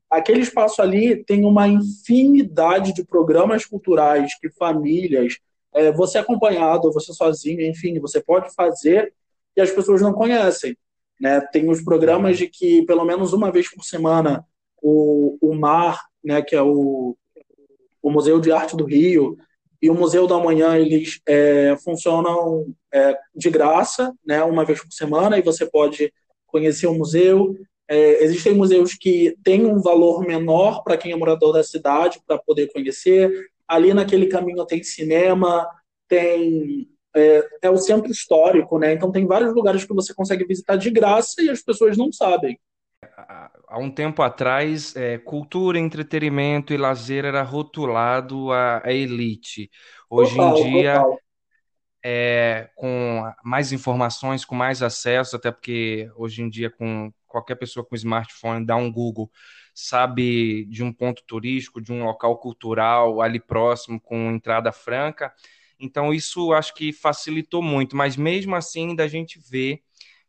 Aquele 0.09 0.41
espaço 0.41 0.81
ali 0.81 1.23
tem 1.23 1.43
uma 1.43 1.67
infinidade 1.67 2.93
de 2.93 3.03
programas 3.03 3.65
culturais 3.65 4.37
que 4.39 4.49
famílias, 4.51 5.39
é, 5.73 5.91
você 5.91 6.19
acompanhado, 6.19 6.91
você 6.93 7.11
sozinho, 7.13 7.61
enfim, 7.61 7.99
você 7.99 8.21
pode 8.21 8.53
fazer 8.53 9.11
e 9.57 9.61
as 9.61 9.71
pessoas 9.71 10.01
não 10.01 10.13
conhecem. 10.13 10.77
Né? 11.19 11.41
Tem 11.51 11.69
os 11.69 11.81
programas 11.81 12.37
de 12.37 12.47
que 12.47 12.85
pelo 12.85 13.05
menos 13.05 13.33
uma 13.33 13.51
vez 13.51 13.73
por 13.73 13.83
semana 13.83 14.45
o, 14.81 15.37
o 15.41 15.55
mar 15.55 15.99
né, 16.25 16.41
que 16.41 16.55
é 16.55 16.61
o, 16.61 17.15
o 18.01 18.11
Museu 18.11 18.41
de 18.41 18.51
Arte 18.51 18.75
do 18.75 18.83
Rio 18.83 19.37
e 19.81 19.89
o 19.89 19.93
Museu 19.93 20.25
da 20.25 20.39
Manhã, 20.39 20.77
eles 20.77 21.21
é, 21.27 21.77
funcionam 21.83 22.65
é, 22.91 23.15
de 23.35 23.51
graça, 23.51 24.11
né, 24.25 24.43
uma 24.43 24.65
vez 24.65 24.81
por 24.81 24.91
semana, 24.91 25.37
e 25.37 25.43
você 25.43 25.65
pode 25.65 26.11
conhecer 26.47 26.87
o 26.87 26.95
museu. 26.95 27.55
É, 27.87 28.23
existem 28.23 28.55
museus 28.55 28.95
que 28.95 29.35
têm 29.43 29.65
um 29.65 29.79
valor 29.79 30.25
menor 30.25 30.83
para 30.83 30.97
quem 30.97 31.11
é 31.11 31.15
morador 31.15 31.53
da 31.53 31.63
cidade, 31.63 32.19
para 32.25 32.39
poder 32.39 32.71
conhecer. 32.73 33.31
Ali 33.67 33.93
naquele 33.93 34.25
caminho 34.25 34.65
tem 34.65 34.83
cinema, 34.83 35.67
tem 36.07 36.87
é, 37.15 37.47
é, 37.61 37.69
o 37.69 37.77
centro 37.77 38.11
histórico, 38.11 38.79
né? 38.79 38.93
Então 38.93 39.11
tem 39.11 39.27
vários 39.27 39.53
lugares 39.53 39.85
que 39.85 39.93
você 39.93 40.13
consegue 40.15 40.45
visitar 40.45 40.77
de 40.77 40.89
graça 40.89 41.43
e 41.43 41.49
as 41.49 41.61
pessoas 41.61 41.95
não 41.95 42.11
sabem 42.11 42.57
há 43.17 43.77
um 43.77 43.89
tempo 43.89 44.21
atrás, 44.21 44.95
é, 44.95 45.17
cultura, 45.17 45.79
entretenimento 45.79 46.73
e 46.73 46.77
lazer 46.77 47.25
era 47.25 47.41
rotulado 47.43 48.51
a, 48.51 48.81
a 48.85 48.91
elite. 48.91 49.69
Hoje 50.09 50.35
total, 50.35 50.57
em 50.57 50.71
dia, 50.71 51.03
é, 52.03 52.69
com 52.75 53.23
mais 53.43 53.71
informações, 53.71 54.45
com 54.45 54.53
mais 54.55 54.83
acesso, 54.83 55.35
até 55.35 55.51
porque 55.51 56.09
hoje 56.15 56.41
em 56.41 56.49
dia, 56.49 56.69
com 56.69 57.11
qualquer 57.27 57.55
pessoa 57.55 57.85
com 57.85 57.95
smartphone, 57.95 58.65
dá 58.65 58.75
um 58.75 58.91
Google, 58.91 59.29
sabe 59.73 60.65
de 60.65 60.83
um 60.83 60.93
ponto 60.93 61.23
turístico, 61.25 61.81
de 61.81 61.91
um 61.91 62.03
local 62.03 62.37
cultural 62.37 63.21
ali 63.21 63.39
próximo, 63.39 63.99
com 63.99 64.31
entrada 64.31 64.71
franca. 64.71 65.33
Então, 65.79 66.13
isso 66.13 66.53
acho 66.53 66.73
que 66.73 66.93
facilitou 66.93 67.61
muito, 67.61 67.95
mas 67.95 68.15
mesmo 68.15 68.55
assim, 68.55 68.95
da 68.95 69.07
gente 69.07 69.39
vê 69.39 69.81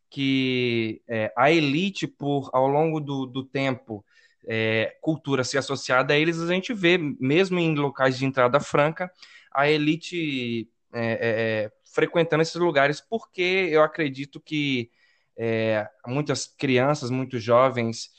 que 0.09 1.01
é, 1.07 1.31
a 1.35 1.51
elite, 1.51 2.07
por 2.07 2.49
ao 2.53 2.67
longo 2.67 2.99
do, 2.99 3.25
do 3.25 3.43
tempo, 3.43 4.05
é, 4.47 4.95
cultura 5.01 5.43
se 5.43 5.57
associada 5.57 6.13
a 6.13 6.17
eles, 6.17 6.39
a 6.39 6.47
gente 6.47 6.73
vê, 6.73 6.97
mesmo 6.97 7.59
em 7.59 7.75
locais 7.75 8.17
de 8.17 8.25
entrada 8.25 8.59
franca, 8.59 9.11
a 9.53 9.69
elite 9.69 10.69
é, 10.93 11.01
é, 11.01 11.17
é 11.65 11.71
frequentando 11.93 12.41
esses 12.41 12.55
lugares, 12.55 13.01
porque 13.01 13.69
eu 13.71 13.81
acredito 13.83 14.39
que 14.39 14.89
é, 15.37 15.87
muitas 16.05 16.47
crianças, 16.47 17.09
muitos 17.09 17.43
jovens 17.43 18.11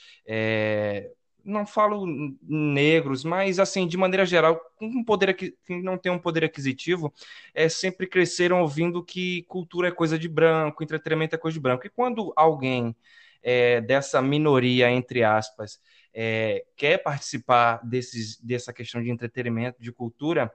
não 1.48 1.66
falo 1.66 2.06
negros, 2.42 3.24
mas 3.24 3.58
assim, 3.58 3.86
de 3.86 3.96
maneira 3.96 4.24
geral, 4.26 4.60
com 4.76 5.02
poder 5.04 5.34
que 5.34 5.56
não 5.68 5.98
tem 5.98 6.12
um 6.12 6.18
poder 6.18 6.44
aquisitivo, 6.44 7.12
é, 7.54 7.68
sempre 7.68 8.06
cresceram 8.06 8.60
ouvindo 8.60 9.02
que 9.04 9.42
cultura 9.44 9.88
é 9.88 9.90
coisa 9.90 10.18
de 10.18 10.28
branco, 10.28 10.82
entretenimento 10.82 11.34
é 11.34 11.38
coisa 11.38 11.54
de 11.54 11.60
branco. 11.60 11.86
E 11.86 11.90
quando 11.90 12.32
alguém 12.36 12.94
é, 13.42 13.80
dessa 13.80 14.20
minoria, 14.22 14.90
entre 14.90 15.24
aspas, 15.24 15.80
é, 16.14 16.64
quer 16.76 16.98
participar 16.98 17.80
desses, 17.84 18.38
dessa 18.40 18.72
questão 18.72 19.02
de 19.02 19.10
entretenimento, 19.10 19.80
de 19.80 19.92
cultura, 19.92 20.52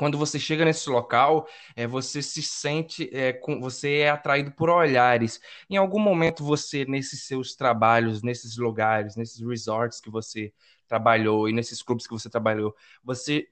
quando 0.00 0.16
você 0.16 0.38
chega 0.38 0.64
nesse 0.64 0.88
local, 0.88 1.46
é, 1.76 1.86
você 1.86 2.22
se 2.22 2.42
sente, 2.42 3.10
é, 3.12 3.34
com, 3.34 3.60
você 3.60 3.98
é 3.98 4.08
atraído 4.08 4.50
por 4.50 4.70
olhares. 4.70 5.38
Em 5.68 5.76
algum 5.76 5.98
momento 5.98 6.42
você, 6.42 6.86
nesses 6.86 7.26
seus 7.26 7.54
trabalhos, 7.54 8.22
nesses 8.22 8.56
lugares, 8.56 9.14
nesses 9.14 9.46
resorts 9.46 10.00
que 10.00 10.10
você 10.10 10.54
trabalhou 10.88 11.50
e 11.50 11.52
nesses 11.52 11.82
clubes 11.82 12.06
que 12.06 12.14
você 12.14 12.30
trabalhou, 12.30 12.74
você 13.04 13.46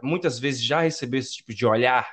muitas 0.00 0.38
vezes 0.38 0.62
já 0.62 0.82
recebeu 0.82 1.18
esse 1.18 1.34
tipo 1.34 1.52
de 1.52 1.66
olhar? 1.66 2.08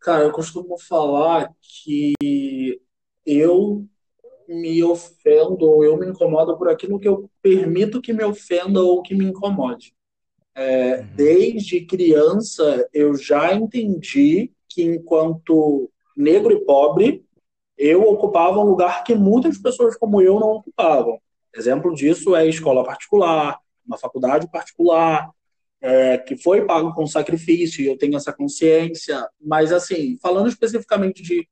Cara, 0.00 0.24
eu 0.24 0.32
costumo 0.32 0.78
falar 0.78 1.52
que 1.60 2.80
eu 3.26 3.86
me 4.48 4.82
ofendo 4.82 5.66
ou 5.66 5.84
eu 5.84 5.98
me 5.98 6.06
incomodo 6.06 6.56
por 6.56 6.70
aquilo 6.70 6.98
que 6.98 7.06
eu 7.06 7.30
permito 7.42 8.00
que 8.00 8.14
me 8.14 8.24
ofenda 8.24 8.80
ou 8.80 9.02
que 9.02 9.14
me 9.14 9.26
incomode. 9.26 9.94
É. 10.56 11.02
Desde 11.14 11.84
criança, 11.84 12.88
eu 12.92 13.14
já 13.14 13.54
entendi 13.54 14.50
que, 14.68 14.82
enquanto 14.82 15.90
negro 16.16 16.52
e 16.52 16.64
pobre, 16.64 17.24
eu 17.76 18.02
ocupava 18.02 18.58
um 18.58 18.64
lugar 18.64 19.04
que 19.04 19.14
muitas 19.14 19.58
pessoas 19.58 19.96
como 19.96 20.22
eu 20.22 20.40
não 20.40 20.52
ocupavam. 20.52 21.18
Exemplo 21.54 21.94
disso 21.94 22.34
é 22.34 22.46
escola 22.48 22.82
particular, 22.82 23.58
uma 23.86 23.98
faculdade 23.98 24.50
particular, 24.50 25.30
é, 25.80 26.16
que 26.18 26.36
foi 26.36 26.64
pago 26.64 26.94
com 26.94 27.06
sacrifício, 27.06 27.82
e 27.82 27.86
eu 27.86 27.98
tenho 27.98 28.16
essa 28.16 28.32
consciência. 28.32 29.28
Mas, 29.40 29.72
assim, 29.72 30.18
falando 30.22 30.48
especificamente 30.48 31.22
de, 31.22 31.46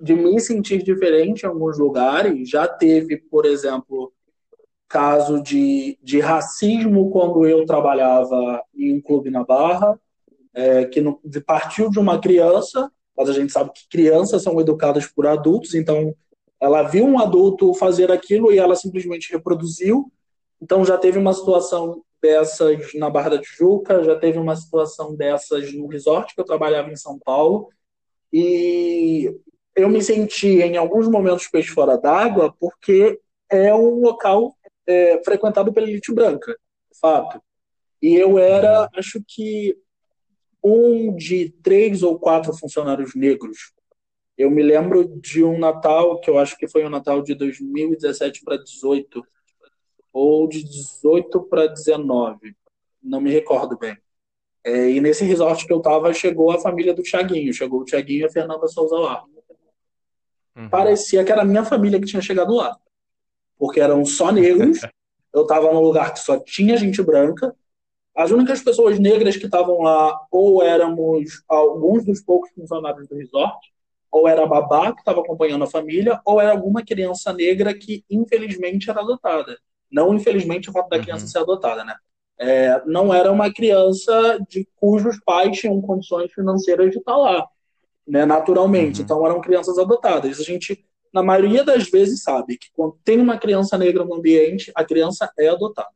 de 0.00 0.14
me 0.14 0.38
sentir 0.40 0.82
diferente 0.82 1.42
em 1.42 1.46
alguns 1.46 1.78
lugares, 1.78 2.48
já 2.48 2.68
teve, 2.68 3.16
por 3.16 3.44
exemplo, 3.44 4.12
caso 4.90 5.40
de, 5.40 5.96
de 6.02 6.18
racismo 6.18 7.10
quando 7.10 7.46
eu 7.46 7.64
trabalhava 7.64 8.60
em 8.74 8.96
um 8.96 9.00
clube 9.00 9.30
na 9.30 9.44
Barra, 9.44 9.98
é, 10.52 10.84
que 10.84 11.00
no, 11.00 11.20
partiu 11.46 11.88
de 11.88 12.00
uma 12.00 12.20
criança, 12.20 12.90
mas 13.16 13.28
a 13.28 13.32
gente 13.32 13.52
sabe 13.52 13.70
que 13.72 13.88
crianças 13.88 14.42
são 14.42 14.60
educadas 14.60 15.06
por 15.06 15.28
adultos, 15.28 15.76
então 15.76 16.12
ela 16.60 16.82
viu 16.82 17.04
um 17.04 17.20
adulto 17.20 17.72
fazer 17.74 18.10
aquilo 18.10 18.50
e 18.50 18.58
ela 18.58 18.74
simplesmente 18.74 19.32
reproduziu. 19.32 20.12
Então 20.60 20.84
já 20.84 20.98
teve 20.98 21.18
uma 21.18 21.32
situação 21.32 22.02
dessas 22.20 22.92
na 22.94 23.08
Barra 23.08 23.30
da 23.30 23.40
Tijuca, 23.40 24.02
já 24.02 24.18
teve 24.18 24.38
uma 24.38 24.56
situação 24.56 25.14
dessas 25.14 25.72
no 25.72 25.86
resort 25.86 26.34
que 26.34 26.40
eu 26.40 26.44
trabalhava 26.44 26.90
em 26.90 26.96
São 26.96 27.16
Paulo. 27.16 27.68
E 28.32 29.32
eu 29.76 29.88
me 29.88 30.02
senti 30.02 30.60
em 30.60 30.76
alguns 30.76 31.08
momentos 31.08 31.46
peixe 31.46 31.70
fora 31.70 31.96
d'água 31.96 32.52
porque 32.58 33.20
é 33.48 33.72
um 33.72 34.00
local 34.00 34.54
é, 34.90 35.22
frequentado 35.24 35.72
pela 35.72 35.88
elite 35.88 36.12
branca, 36.12 36.56
fato. 37.00 37.40
E 38.02 38.14
eu 38.14 38.38
era, 38.38 38.88
acho 38.96 39.22
que, 39.26 39.76
um 40.62 41.14
de 41.14 41.50
três 41.62 42.02
ou 42.02 42.18
quatro 42.18 42.56
funcionários 42.56 43.14
negros. 43.14 43.72
Eu 44.36 44.50
me 44.50 44.62
lembro 44.62 45.04
de 45.20 45.44
um 45.44 45.58
Natal, 45.58 46.18
que 46.20 46.30
eu 46.30 46.38
acho 46.38 46.56
que 46.56 46.66
foi 46.66 46.82
o 46.82 46.86
um 46.86 46.90
Natal 46.90 47.22
de 47.22 47.34
2017 47.34 48.42
para 48.42 48.56
18, 48.56 49.22
ou 50.12 50.48
de 50.48 50.64
18 50.64 51.42
para 51.42 51.66
19, 51.66 52.54
não 53.02 53.20
me 53.20 53.30
recordo 53.30 53.78
bem. 53.78 53.96
É, 54.64 54.90
e 54.90 55.00
nesse 55.00 55.24
resort 55.24 55.66
que 55.66 55.72
eu 55.72 55.78
estava, 55.78 56.12
chegou 56.12 56.50
a 56.50 56.60
família 56.60 56.92
do 56.92 57.02
Thiaguinho, 57.02 57.52
chegou 57.52 57.80
o 57.80 57.84
Thiaguinho 57.84 58.22
e 58.22 58.24
a 58.24 58.30
Fernanda 58.30 58.66
Souza 58.68 58.96
lá. 58.96 59.24
uhum. 60.56 60.68
parecia 60.68 61.24
que 61.24 61.32
era 61.32 61.42
a 61.42 61.46
minha 61.46 61.64
família 61.64 61.98
que 62.00 62.06
tinha 62.06 62.20
chegado 62.20 62.54
lá. 62.54 62.76
Porque 63.60 63.78
eram 63.78 64.04
só 64.04 64.32
negros, 64.32 64.80
eu 65.32 65.42
estava 65.42 65.72
num 65.72 65.80
lugar 65.80 66.12
que 66.12 66.18
só 66.18 66.40
tinha 66.40 66.76
gente 66.76 67.00
branca, 67.00 67.54
as 68.16 68.32
únicas 68.32 68.60
pessoas 68.60 68.98
negras 68.98 69.36
que 69.36 69.44
estavam 69.44 69.82
lá 69.82 70.18
ou 70.32 70.62
éramos 70.62 71.42
alguns 71.48 72.04
dos 72.04 72.20
poucos 72.20 72.50
funcionários 72.52 73.06
do 73.06 73.16
resort, 73.16 73.58
ou 74.10 74.26
era 74.26 74.42
a 74.42 74.46
babá 74.46 74.92
que 74.92 75.00
estava 75.00 75.20
acompanhando 75.20 75.62
a 75.62 75.70
família, 75.70 76.20
ou 76.24 76.40
era 76.40 76.50
alguma 76.50 76.84
criança 76.84 77.32
negra 77.32 77.72
que 77.72 78.04
infelizmente 78.10 78.90
era 78.90 79.00
adotada. 79.00 79.56
Não 79.90 80.14
infelizmente 80.14 80.68
o 80.68 80.72
fato 80.72 80.88
da 80.88 80.98
criança 80.98 81.24
uhum. 81.24 81.30
ser 81.30 81.38
adotada, 81.38 81.84
né? 81.84 81.94
É, 82.38 82.82
não 82.86 83.12
era 83.12 83.30
uma 83.30 83.52
criança 83.52 84.38
de 84.48 84.66
cujos 84.76 85.20
pais 85.24 85.58
tinham 85.58 85.80
condições 85.80 86.32
financeiras 86.32 86.90
de 86.90 86.98
estar 86.98 87.16
lá, 87.16 87.46
né, 88.08 88.24
naturalmente. 88.24 88.98
Uhum. 88.98 89.04
Então 89.04 89.26
eram 89.26 89.40
crianças 89.40 89.78
adotadas. 89.78 90.40
A 90.40 90.42
gente, 90.42 90.84
na 91.12 91.22
maioria 91.22 91.64
das 91.64 91.88
vezes, 91.90 92.22
sabe 92.22 92.56
que 92.56 92.68
quando 92.72 92.98
tem 93.04 93.18
uma 93.18 93.38
criança 93.38 93.76
negra 93.76 94.04
no 94.04 94.14
ambiente, 94.14 94.70
a 94.74 94.84
criança 94.84 95.30
é 95.38 95.48
adotada. 95.48 95.88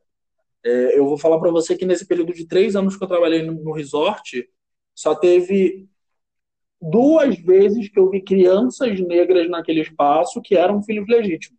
É, 0.65 0.99
eu 0.99 1.05
vou 1.07 1.19
falar 1.19 1.39
para 1.39 1.51
você 1.51 1.77
que 1.77 1.85
nesse 1.85 2.07
período 2.07 2.33
de 2.33 2.47
três 2.47 2.75
anos 2.75 2.97
que 2.97 3.05
eu 3.05 3.09
trabalhei 3.09 3.43
no, 3.43 3.53
no 3.53 3.73
resort, 3.73 4.49
só 4.95 5.15
teve 5.15 5.87
duas 6.81 7.37
vezes 7.39 7.89
que 7.89 7.99
eu 7.99 8.11
vi 8.11 8.21
crianças 8.21 8.99
negras 9.01 9.49
naquele 9.49 9.81
espaço 9.81 10.41
que 10.43 10.57
eram 10.57 10.83
filhos 10.83 11.07
legítimos. 11.09 11.59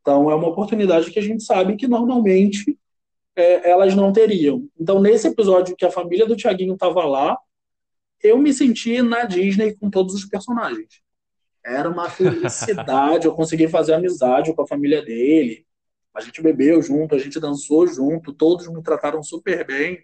Então, 0.00 0.30
é 0.30 0.34
uma 0.34 0.48
oportunidade 0.48 1.10
que 1.10 1.18
a 1.18 1.22
gente 1.22 1.42
sabe 1.42 1.76
que 1.76 1.86
normalmente 1.86 2.78
é, 3.36 3.70
elas 3.70 3.94
não 3.94 4.12
teriam. 4.12 4.68
Então, 4.78 5.00
nesse 5.00 5.28
episódio 5.28 5.76
que 5.76 5.84
a 5.84 5.90
família 5.90 6.26
do 6.26 6.36
Tiaguinho 6.36 6.74
estava 6.74 7.04
lá, 7.04 7.38
eu 8.22 8.38
me 8.38 8.52
senti 8.52 9.00
na 9.02 9.24
Disney 9.24 9.76
com 9.76 9.90
todos 9.90 10.14
os 10.14 10.24
personagens. 10.24 11.00
Era 11.64 11.88
uma 11.88 12.08
felicidade, 12.10 13.26
eu 13.26 13.34
consegui 13.34 13.68
fazer 13.68 13.94
amizade 13.94 14.54
com 14.54 14.62
a 14.62 14.66
família 14.66 15.04
dele. 15.04 15.66
A 16.14 16.20
gente 16.20 16.42
bebeu 16.42 16.82
junto, 16.82 17.14
a 17.14 17.18
gente 17.18 17.38
dançou 17.38 17.86
junto, 17.86 18.32
todos 18.32 18.66
me 18.68 18.82
trataram 18.82 19.22
super 19.22 19.66
bem. 19.66 20.02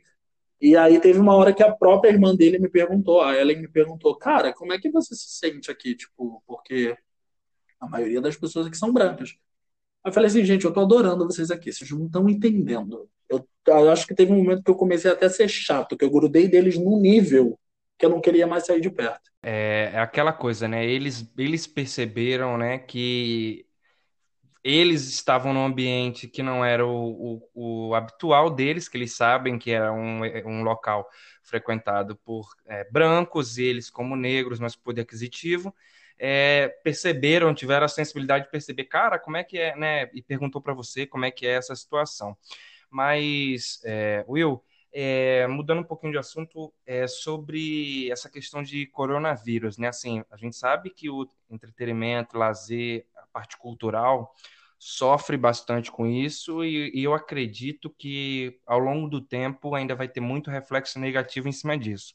E 0.61 0.76
aí 0.76 1.00
teve 1.00 1.18
uma 1.18 1.34
hora 1.34 1.52
que 1.52 1.62
a 1.62 1.73
própria 1.73 2.11
irmã 2.11 2.34
dele 2.34 2.58
me 2.58 2.68
perguntou, 2.68 3.20
a 3.20 3.37
Ellen 3.37 3.61
me 3.61 3.68
perguntou, 3.68 4.16
cara, 4.16 4.52
como 4.52 4.73
é 4.73 4.78
que 4.78 4.90
você 4.90 5.14
se 5.14 5.38
sente 5.38 5.70
aqui? 5.70 5.94
Tipo, 5.94 6.42
porque 6.46 6.96
a 7.80 7.88
maioria 7.88 8.20
das 8.20 8.37
pessoas 8.37 8.66
aqui 8.66 8.76
são 8.76 8.92
brancas. 8.92 9.37
Aí 10.02 10.11
eu 10.11 10.12
falei 10.12 10.28
assim, 10.28 10.44
gente, 10.44 10.64
eu 10.64 10.73
tô 10.73 10.80
adorando 10.80 11.26
vocês 11.26 11.50
aqui, 11.50 11.73
vocês 11.73 11.90
não 11.90 12.06
estão 12.06 12.28
entendendo. 12.28 13.08
Eu, 13.28 13.46
eu, 13.66 13.90
acho 13.90 14.06
que 14.06 14.14
teve 14.14 14.32
um 14.32 14.37
momento 14.37 14.62
que 14.62 14.70
eu 14.70 14.75
comecei 14.75 15.11
até 15.11 15.26
a 15.26 15.30
ser 15.30 15.49
chato, 15.49 15.96
que 15.96 16.04
eu 16.04 16.11
grudei 16.11 16.46
deles 16.49 16.78
num 16.78 17.00
nível 17.00 17.58
que 17.99 18.05
eu 18.05 18.11
não 18.11 18.21
queria 18.21 18.47
mais 18.47 18.67
sair 18.67 18.81
de 18.81 18.91
perto. 18.91 19.31
É, 19.43 19.91
é 19.93 19.99
aquela 19.99 20.33
coisa, 20.33 20.67
né? 20.67 20.85
Eles, 20.85 21.31
eles 21.37 21.67
perceberam, 21.67 22.57
né, 22.57 22.79
que 22.79 23.67
eles 24.65 25.07
estavam 25.09 25.53
num 25.53 25.67
ambiente 25.67 26.27
que 26.27 26.43
não 26.43 26.65
era 26.65 26.87
o, 26.87 27.43
o, 27.55 27.89
o, 27.89 27.95
habitual 27.95 28.49
deles, 28.49 28.89
que 28.89 28.97
eles 28.97 29.15
sabem 29.15 29.59
que 29.59 29.71
era 29.71 29.93
um, 29.93 30.23
um 30.47 30.63
local 30.63 31.07
frequentado 31.43 32.17
por 32.17 32.49
é, 32.67 32.89
brancos, 32.91 33.59
e 33.59 33.65
eles 33.65 33.91
como 33.91 34.17
negros, 34.17 34.59
mas 34.59 34.75
poder 34.75 35.03
aquisitivo, 35.03 35.75
é, 36.19 36.69
perceberam, 36.83 37.55
tiveram 37.55 37.85
a 37.85 37.89
sensibilidade 37.89 38.47
de 38.47 38.51
perceber, 38.51 38.85
cara, 38.85 39.19
como 39.19 39.37
é 39.37 39.45
que 39.45 39.59
é, 39.59 39.77
né? 39.77 40.09
E 40.15 40.23
perguntou 40.23 40.63
para 40.63 40.73
você 40.73 41.07
como 41.07 41.27
é 41.27 41.31
que 41.31 41.47
é 41.47 41.53
essa 41.53 41.77
situação. 41.77 42.35
Mas, 42.91 43.81
é, 43.85 44.25
Will, 44.27 44.63
é, 44.97 45.45
mudando 45.49 45.81
um 45.81 45.85
pouquinho 45.85 46.13
de 46.13 46.19
assunto, 46.19 46.73
é 46.87 47.09
sobre 47.09 48.09
essa 48.13 48.31
questão 48.31 48.63
de 48.63 48.87
coronavírus, 48.87 49.77
né? 49.77 49.89
Assim, 49.89 50.23
a 50.31 50.37
gente 50.37 50.55
sabe 50.55 50.89
que 50.89 51.11
o 51.11 51.29
entretenimento, 51.51 52.39
lazer, 52.39 53.05
a 53.17 53.27
parte 53.27 53.59
cultural 53.59 54.33
sofre 54.79 55.37
bastante 55.37 55.91
com 55.91 56.07
isso 56.07 56.63
e, 56.65 56.93
e, 56.95 57.02
eu 57.02 57.15
acredito 57.15 57.91
que 57.91 58.61
ao 58.67 58.78
longo 58.78 59.09
do 59.09 59.21
tempo 59.21 59.75
ainda 59.75 59.97
vai 59.97 60.07
ter 60.07 60.21
muito 60.21 60.50
reflexo 60.50 60.99
negativo 61.00 61.49
em 61.49 61.52
cima 61.52 61.76
disso. 61.76 62.15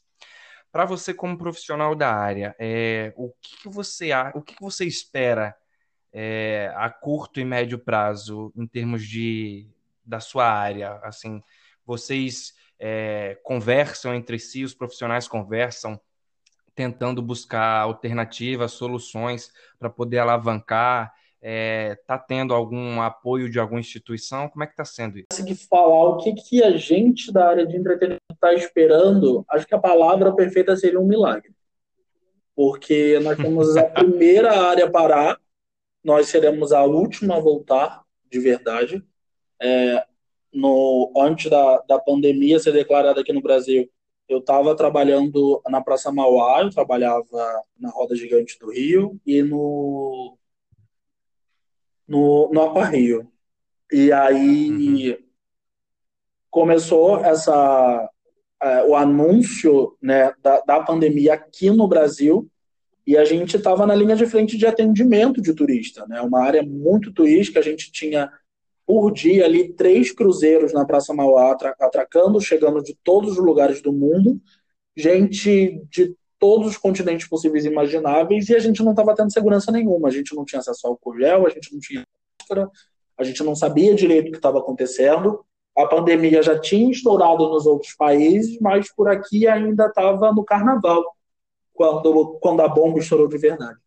Para 0.72 0.86
você 0.86 1.12
como 1.12 1.36
profissional 1.36 1.94
da 1.94 2.14
área, 2.14 2.54
é, 2.58 3.12
o 3.16 3.30
que, 3.42 3.62
que 3.62 3.68
você 3.68 4.10
o 4.34 4.40
que, 4.40 4.54
que 4.54 4.62
você 4.62 4.86
espera 4.86 5.54
é, 6.12 6.72
a 6.76 6.88
curto 6.88 7.40
e 7.40 7.44
médio 7.44 7.78
prazo 7.78 8.52
em 8.56 8.66
termos 8.66 9.06
de 9.06 9.68
da 10.04 10.20
sua 10.20 10.46
área? 10.50 10.94
Assim, 11.02 11.42
vocês 11.84 12.54
é, 12.80 13.38
conversam 13.42 14.14
entre 14.14 14.38
si, 14.38 14.64
os 14.64 14.74
profissionais 14.74 15.28
conversam, 15.28 16.00
tentando 16.74 17.20
buscar 17.20 17.82
alternativas, 17.82 18.72
soluções 18.72 19.52
para 19.78 19.90
poder 19.90 20.18
alavancar 20.18 21.12
está 21.40 21.48
é, 21.48 21.94
tá 22.06 22.18
tendo 22.18 22.52
algum 22.52 23.00
apoio 23.00 23.50
de 23.50 23.58
alguma 23.58 23.80
instituição? 23.80 24.48
Como 24.48 24.62
é 24.62 24.66
que 24.66 24.74
está 24.74 24.84
sendo 24.84 25.18
isso? 25.18 25.28
Conseguir 25.30 25.54
falar 25.54 26.10
o 26.10 26.16
que, 26.18 26.34
que 26.34 26.62
a 26.62 26.76
gente 26.76 27.32
da 27.32 27.48
área 27.48 27.66
de 27.66 27.76
entretenimento 27.76 28.20
está 28.30 28.52
esperando, 28.52 29.44
acho 29.48 29.66
que 29.66 29.74
a 29.74 29.78
palavra 29.78 30.34
perfeita 30.34 30.76
seria 30.76 31.00
um 31.00 31.06
milagre. 31.06 31.54
Porque 32.54 33.18
nós 33.20 33.38
somos 33.38 33.76
a 33.76 33.84
primeira 33.88 34.52
área 34.68 34.84
a 34.84 34.90
parar, 34.90 35.40
nós 36.04 36.28
seremos 36.28 36.72
a 36.72 36.82
última 36.84 37.36
a 37.36 37.40
voltar, 37.40 38.02
de 38.30 38.38
verdade. 38.38 39.02
É, 39.60 40.04
no, 40.52 41.12
antes 41.16 41.50
da, 41.50 41.78
da 41.88 41.98
pandemia 41.98 42.58
ser 42.58 42.72
declarada 42.72 43.20
aqui 43.20 43.32
no 43.32 43.42
Brasil, 43.42 43.88
eu 44.28 44.38
estava 44.38 44.76
trabalhando 44.76 45.60
na 45.68 45.80
Praça 45.80 46.12
Mauá, 46.12 46.62
eu 46.62 46.70
trabalhava 46.70 47.26
na 47.78 47.90
Roda 47.90 48.14
Gigante 48.14 48.58
do 48.58 48.70
Rio 48.70 49.20
e 49.26 49.42
no 49.42 50.36
no, 52.06 52.50
no 52.52 52.62
Aquarrio. 52.62 53.30
E 53.92 54.12
aí 54.12 55.12
uhum. 55.12 55.18
começou 56.50 57.18
essa 57.24 58.08
é, 58.62 58.84
o 58.84 58.94
anúncio 58.94 59.96
né, 60.02 60.32
da, 60.42 60.60
da 60.60 60.80
pandemia 60.80 61.34
aqui 61.34 61.70
no 61.70 61.88
Brasil 61.88 62.50
e 63.06 63.16
a 63.16 63.24
gente 63.24 63.56
estava 63.56 63.86
na 63.86 63.94
linha 63.94 64.14
de 64.14 64.26
frente 64.26 64.56
de 64.56 64.66
atendimento 64.66 65.40
de 65.40 65.54
turista, 65.54 66.06
né? 66.06 66.20
Uma 66.20 66.44
área 66.44 66.62
muito 66.62 67.12
turística, 67.12 67.58
a 67.58 67.62
gente 67.62 67.90
tinha 67.90 68.30
por 68.90 69.12
dia 69.12 69.44
ali 69.44 69.72
três 69.72 70.10
cruzeiros 70.10 70.72
na 70.72 70.84
Praça 70.84 71.14
Mauá 71.14 71.56
atracando, 71.78 72.40
chegando 72.40 72.82
de 72.82 72.98
todos 73.04 73.38
os 73.38 73.38
lugares 73.38 73.80
do 73.80 73.92
mundo, 73.92 74.40
gente 74.96 75.80
de 75.88 76.12
todos 76.40 76.70
os 76.70 76.76
continentes 76.76 77.28
possíveis 77.28 77.64
e 77.64 77.68
imagináveis 77.68 78.48
e 78.48 78.56
a 78.56 78.58
gente 78.58 78.82
não 78.82 78.90
estava 78.90 79.14
tendo 79.14 79.32
segurança 79.32 79.70
nenhuma. 79.70 80.08
A 80.08 80.10
gente 80.10 80.34
não 80.34 80.44
tinha 80.44 80.58
acesso 80.58 80.88
ao 80.88 80.96
cogel, 80.96 81.46
a 81.46 81.50
gente 81.50 81.72
não 81.72 81.78
tinha 81.78 82.04
máscara, 82.40 82.68
a 83.16 83.22
gente 83.22 83.44
não 83.44 83.54
sabia 83.54 83.94
direito 83.94 84.26
o 84.26 84.30
que 84.32 84.38
estava 84.38 84.58
acontecendo. 84.58 85.44
A 85.78 85.86
pandemia 85.86 86.42
já 86.42 86.58
tinha 86.58 86.90
estourado 86.90 87.48
nos 87.48 87.66
outros 87.66 87.94
países, 87.94 88.58
mas 88.60 88.92
por 88.92 89.08
aqui 89.08 89.46
ainda 89.46 89.86
estava 89.86 90.32
no 90.32 90.42
carnaval, 90.42 91.04
quando, 91.72 92.38
quando 92.42 92.60
a 92.60 92.68
bomba 92.68 92.98
estourou 92.98 93.28
de 93.28 93.38
verdade. 93.38 93.78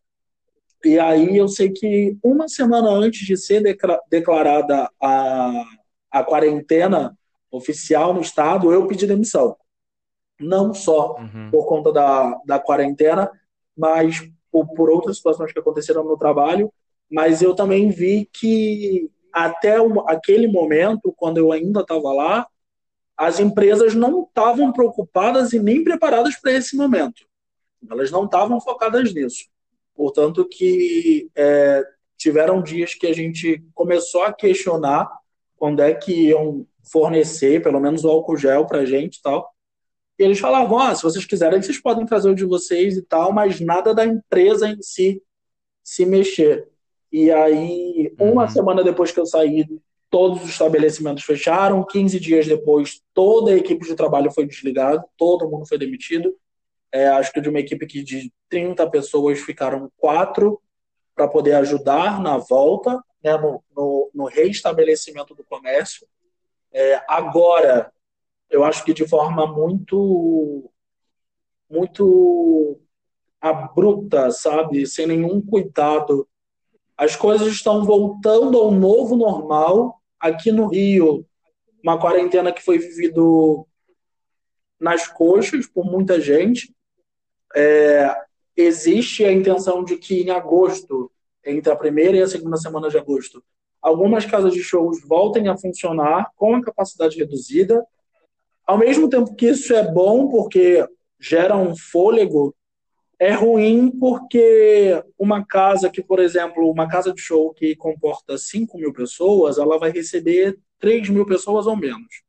E 0.84 0.98
aí 0.98 1.36
eu 1.36 1.48
sei 1.48 1.70
que 1.70 2.16
uma 2.22 2.48
semana 2.48 2.88
antes 2.90 3.26
de 3.26 3.36
ser 3.36 3.62
declarada 4.08 4.90
a, 5.00 5.64
a 6.10 6.24
quarentena 6.24 7.16
oficial 7.50 8.12
no 8.12 8.20
estado, 8.20 8.72
eu 8.72 8.86
pedi 8.86 9.06
demissão 9.06 9.56
não 10.40 10.74
só 10.74 11.16
uhum. 11.18 11.50
por 11.50 11.66
conta 11.66 11.92
da, 11.92 12.40
da 12.44 12.58
quarentena, 12.58 13.30
mas 13.76 14.20
por, 14.50 14.66
por 14.74 14.90
outras 14.90 15.16
situações 15.16 15.52
que 15.52 15.58
aconteceram 15.58 16.04
no 16.04 16.16
trabalho. 16.16 16.72
Mas 17.10 17.42
eu 17.42 17.54
também 17.54 17.90
vi 17.90 18.28
que 18.32 19.10
até 19.32 19.80
o, 19.80 20.00
aquele 20.08 20.46
momento, 20.46 21.12
quando 21.16 21.38
eu 21.38 21.52
ainda 21.52 21.80
estava 21.80 22.12
lá, 22.12 22.46
as 23.16 23.38
empresas 23.38 23.94
não 23.94 24.22
estavam 24.22 24.72
preocupadas 24.72 25.52
e 25.52 25.60
nem 25.60 25.84
preparadas 25.84 26.36
para 26.36 26.52
esse 26.52 26.76
momento. 26.76 27.26
Elas 27.88 28.10
não 28.10 28.24
estavam 28.24 28.60
focadas 28.60 29.12
nisso. 29.12 29.44
Portanto, 29.94 30.46
que 30.48 31.30
é, 31.34 31.82
tiveram 32.16 32.62
dias 32.62 32.94
que 32.94 33.06
a 33.06 33.12
gente 33.12 33.62
começou 33.74 34.22
a 34.22 34.32
questionar 34.32 35.10
quando 35.56 35.80
é 35.80 35.94
que 35.94 36.28
iam 36.28 36.66
fornecer, 36.82 37.62
pelo 37.62 37.80
menos 37.80 38.04
o 38.04 38.08
álcool 38.08 38.36
gel 38.36 38.66
para 38.66 38.80
a 38.80 38.84
gente 38.84 39.16
e 39.16 39.22
tal. 39.22 39.48
E 40.18 40.22
eles 40.22 40.38
falavam: 40.38 40.78
ah, 40.78 40.94
se 40.94 41.02
vocês 41.02 41.24
quiserem, 41.24 41.60
vocês 41.60 41.80
podem 41.80 42.06
trazer 42.06 42.30
o 42.30 42.34
de 42.34 42.44
vocês 42.44 42.96
e 42.96 43.02
tal, 43.02 43.32
mas 43.32 43.60
nada 43.60 43.94
da 43.94 44.04
empresa 44.04 44.68
em 44.68 44.80
si 44.82 45.22
se 45.82 46.04
mexer. 46.06 46.68
E 47.12 47.30
aí, 47.30 48.12
uma 48.18 48.42
uhum. 48.42 48.48
semana 48.48 48.82
depois 48.82 49.12
que 49.12 49.20
eu 49.20 49.26
saí, 49.26 49.64
todos 50.10 50.42
os 50.42 50.50
estabelecimentos 50.50 51.24
fecharam. 51.24 51.84
15 51.84 52.18
dias 52.18 52.46
depois, 52.46 53.02
toda 53.12 53.52
a 53.52 53.56
equipe 53.56 53.84
de 53.86 53.94
trabalho 53.94 54.32
foi 54.32 54.46
desligada, 54.46 55.04
todo 55.16 55.48
mundo 55.48 55.66
foi 55.66 55.78
demitido. 55.78 56.34
É, 56.94 57.08
acho 57.08 57.32
que 57.32 57.40
de 57.40 57.48
uma 57.48 57.58
equipe 57.58 57.88
que 57.88 58.04
de 58.04 58.32
30 58.48 58.88
pessoas 58.88 59.40
ficaram 59.40 59.90
quatro 59.96 60.62
para 61.12 61.26
poder 61.26 61.54
ajudar 61.54 62.22
na 62.22 62.38
volta, 62.38 63.02
né, 63.20 63.36
no, 63.36 63.60
no, 63.76 64.10
no 64.14 64.24
reestabelecimento 64.26 65.34
do 65.34 65.42
comércio. 65.42 66.06
É, 66.72 67.02
agora, 67.08 67.92
eu 68.48 68.62
acho 68.62 68.84
que 68.84 68.94
de 68.94 69.08
forma 69.08 69.44
muito 69.44 70.70
muito 71.68 72.80
abrupta, 73.40 74.30
sabe? 74.30 74.86
Sem 74.86 75.08
nenhum 75.08 75.44
cuidado. 75.44 76.28
As 76.96 77.16
coisas 77.16 77.48
estão 77.48 77.84
voltando 77.84 78.56
ao 78.56 78.70
novo 78.70 79.16
normal. 79.16 80.00
Aqui 80.20 80.52
no 80.52 80.68
Rio, 80.68 81.26
uma 81.82 81.98
quarentena 81.98 82.52
que 82.52 82.62
foi 82.62 82.78
vivido 82.78 83.66
nas 84.78 85.08
coxas 85.08 85.66
por 85.66 85.84
muita 85.84 86.20
gente. 86.20 86.72
É, 87.54 88.14
existe 88.56 89.24
a 89.24 89.32
intenção 89.32 89.84
de 89.84 89.96
que 89.96 90.22
em 90.22 90.30
agosto, 90.30 91.10
entre 91.44 91.72
a 91.72 91.76
primeira 91.76 92.16
e 92.16 92.22
a 92.22 92.28
segunda 92.28 92.56
semana 92.56 92.88
de 92.88 92.98
agosto, 92.98 93.42
algumas 93.80 94.24
casas 94.24 94.54
de 94.54 94.62
shows 94.62 95.02
voltem 95.06 95.48
a 95.48 95.56
funcionar 95.56 96.30
com 96.36 96.54
a 96.54 96.62
capacidade 96.62 97.18
reduzida. 97.18 97.84
Ao 98.66 98.78
mesmo 98.78 99.08
tempo 99.08 99.34
que 99.34 99.48
isso 99.48 99.74
é 99.74 99.86
bom, 99.86 100.28
porque 100.28 100.86
gera 101.20 101.56
um 101.56 101.76
fôlego, 101.76 102.54
é 103.18 103.32
ruim 103.32 103.90
porque 103.90 105.02
uma 105.18 105.44
casa 105.44 105.88
que, 105.90 106.02
por 106.02 106.18
exemplo, 106.18 106.70
uma 106.70 106.88
casa 106.88 107.12
de 107.12 107.20
show 107.20 107.52
que 107.52 107.76
comporta 107.76 108.36
5 108.36 108.76
mil 108.78 108.92
pessoas, 108.92 109.58
ela 109.58 109.78
vai 109.78 109.90
receber 109.90 110.58
3 110.78 111.08
mil 111.10 111.24
pessoas 111.24 111.66
ou 111.66 111.76
menos. 111.76 112.22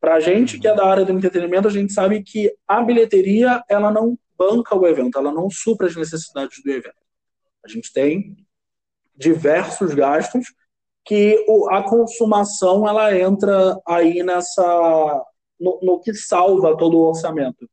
Para 0.00 0.14
a 0.14 0.20
gente 0.20 0.58
que 0.58 0.66
é 0.66 0.74
da 0.74 0.86
área 0.86 1.04
do 1.04 1.12
entretenimento, 1.12 1.68
a 1.68 1.70
gente 1.70 1.92
sabe 1.92 2.22
que 2.22 2.52
a 2.66 2.80
bilheteria 2.80 3.62
ela 3.68 3.90
não 3.90 4.18
banca 4.40 4.74
o 4.74 4.86
evento, 4.86 5.18
ela 5.18 5.30
não 5.30 5.50
supra 5.50 5.86
as 5.86 5.94
necessidades 5.94 6.62
do 6.64 6.70
evento. 6.70 6.94
A 7.62 7.68
gente 7.68 7.92
tem 7.92 8.34
diversos 9.14 9.92
gastos 9.92 10.46
que 11.04 11.44
a 11.70 11.82
consumação 11.82 12.88
ela 12.88 13.14
entra 13.14 13.78
aí 13.86 14.22
nessa 14.22 15.22
no, 15.58 15.78
no, 15.82 16.00
que 16.00 16.14
salva 16.14 16.74
todo 16.74 16.96
o 16.96 17.08
orçamento. 17.08 17.68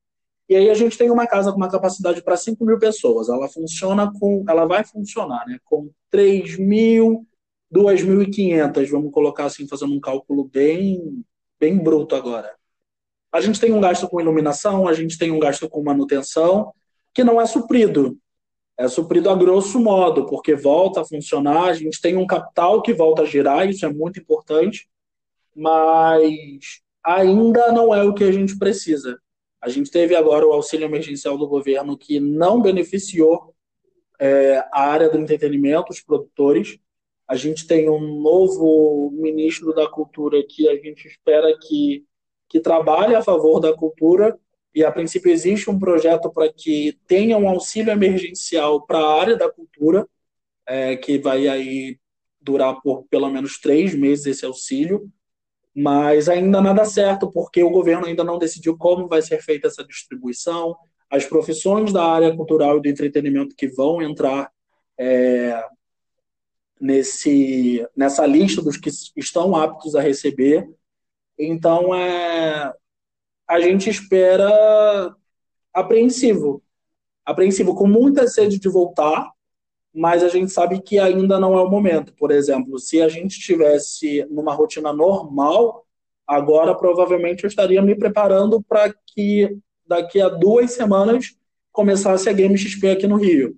E 0.49 0.55
aí 0.55 0.69
a 0.69 0.73
gente 0.73 0.97
tem 0.97 1.09
uma 1.09 1.25
casa 1.25 1.51
com 1.51 1.57
uma 1.57 1.71
capacidade 1.71 2.21
para 2.21 2.35
5 2.35 2.65
mil 2.65 2.77
pessoas. 2.77 3.29
Ela 3.29 3.47
funciona 3.47 4.11
com, 4.19 4.43
ela 4.47 4.65
vai 4.65 4.83
funcionar, 4.83 5.45
né, 5.47 5.57
com 5.63 5.89
3 6.09 6.57
mil, 6.57 7.25
2.500, 7.73 8.89
vamos 8.89 9.11
colocar 9.11 9.45
assim, 9.45 9.67
fazendo 9.67 9.93
um 9.93 9.99
cálculo 10.01 10.45
bem 10.45 11.23
bem 11.59 11.77
bruto 11.77 12.15
agora. 12.15 12.56
A 13.37 13.41
gente 13.41 13.59
tem 13.59 13.71
um 13.71 13.79
gasto 13.79 14.07
com 14.09 14.19
iluminação, 14.19 14.87
a 14.87 14.93
gente 14.93 15.15
tem 15.15 15.29
um 15.29 15.37
gasto 15.37 15.69
com 15.69 15.83
manutenção, 15.83 16.73
que 17.13 17.23
não 17.23 17.39
é 17.39 17.45
suprido. 17.45 18.17
É 18.75 18.87
suprido 18.87 19.29
a 19.29 19.35
grosso 19.35 19.79
modo, 19.79 20.25
porque 20.25 20.55
volta 20.55 21.01
a 21.01 21.05
funcionar, 21.05 21.65
a 21.65 21.73
gente 21.73 22.01
tem 22.01 22.17
um 22.17 22.25
capital 22.25 22.81
que 22.81 22.95
volta 22.95 23.21
a 23.21 23.25
girar, 23.25 23.69
isso 23.69 23.85
é 23.85 23.93
muito 23.93 24.19
importante, 24.19 24.89
mas 25.55 26.81
ainda 27.03 27.71
não 27.71 27.93
é 27.93 28.01
o 28.01 28.15
que 28.15 28.23
a 28.23 28.31
gente 28.31 28.57
precisa. 28.57 29.19
A 29.61 29.69
gente 29.69 29.91
teve 29.91 30.15
agora 30.15 30.43
o 30.43 30.51
auxílio 30.51 30.85
emergencial 30.85 31.37
do 31.37 31.47
governo 31.47 31.95
que 31.95 32.19
não 32.19 32.59
beneficiou 32.59 33.53
é, 34.19 34.65
a 34.73 34.81
área 34.81 35.11
do 35.11 35.19
entretenimento, 35.19 35.91
os 35.91 36.01
produtores, 36.01 36.79
a 37.27 37.35
gente 37.35 37.67
tem 37.67 37.87
um 37.87 38.19
novo 38.19 39.11
ministro 39.11 39.75
da 39.75 39.87
Cultura 39.87 40.41
que 40.43 40.67
a 40.67 40.75
gente 40.75 41.07
espera 41.07 41.55
que, 41.61 42.03
que 42.47 42.59
trabalhe 42.59 43.15
a 43.15 43.21
favor 43.21 43.59
da 43.59 43.75
cultura 43.75 44.37
e 44.73 44.83
a 44.83 44.91
princípio 44.91 45.31
existe 45.31 45.69
um 45.69 45.79
projeto 45.79 46.29
para 46.31 46.51
que 46.51 46.97
tenha 47.07 47.37
um 47.37 47.49
auxílio 47.49 47.91
emergencial 47.91 48.85
para 48.85 48.99
a 48.99 49.19
área 49.19 49.35
da 49.35 49.51
cultura, 49.51 50.07
é, 50.67 50.95
que 50.95 51.17
vai 51.17 51.47
aí 51.47 51.97
durar 52.39 52.79
por 52.81 53.05
pelo 53.09 53.29
menos 53.29 53.59
três 53.59 53.95
meses 53.95 54.25
esse 54.25 54.45
auxílio, 54.45 55.09
mas 55.75 56.29
ainda 56.29 56.61
nada 56.61 56.85
certo, 56.85 57.31
porque 57.31 57.63
o 57.63 57.69
governo 57.69 58.05
ainda 58.05 58.23
não 58.23 58.37
decidiu 58.37 58.77
como 58.77 59.07
vai 59.07 59.21
ser 59.21 59.41
feita 59.41 59.67
essa 59.67 59.83
distribuição, 59.83 60.75
as 61.09 61.25
profissões 61.25 61.93
da 61.93 62.03
área 62.03 62.35
cultural 62.35 62.77
e 62.77 62.81
do 62.81 62.87
entretenimento 62.87 63.55
que 63.55 63.67
vão 63.67 64.01
entrar 64.01 64.51
é, 64.99 65.63
nesse, 66.79 67.85
nessa 67.95 68.25
lista 68.25 68.61
dos 68.61 68.77
que 68.77 68.89
estão 69.15 69.55
aptos 69.55 69.95
a 69.95 70.01
receber. 70.01 70.67
Então, 71.37 71.93
é, 71.93 72.73
a 73.47 73.59
gente 73.59 73.89
espera 73.89 75.15
apreensivo. 75.73 76.63
Apreensivo, 77.25 77.75
com 77.75 77.87
muita 77.87 78.27
sede 78.27 78.59
de 78.59 78.69
voltar, 78.69 79.31
mas 79.93 80.23
a 80.23 80.29
gente 80.29 80.51
sabe 80.51 80.81
que 80.81 80.99
ainda 80.99 81.39
não 81.39 81.57
é 81.57 81.61
o 81.61 81.69
momento. 81.69 82.13
Por 82.15 82.31
exemplo, 82.31 82.79
se 82.79 83.01
a 83.01 83.09
gente 83.09 83.37
estivesse 83.37 84.25
numa 84.29 84.53
rotina 84.53 84.93
normal, 84.93 85.85
agora 86.25 86.75
provavelmente 86.75 87.43
eu 87.43 87.47
estaria 87.47 87.81
me 87.81 87.95
preparando 87.95 88.61
para 88.61 88.93
que 89.05 89.57
daqui 89.85 90.21
a 90.21 90.29
duas 90.29 90.71
semanas 90.71 91.35
começasse 91.71 92.29
a 92.29 92.33
Game 92.33 92.57
XP 92.57 92.89
aqui 92.89 93.07
no 93.07 93.17
Rio. 93.17 93.57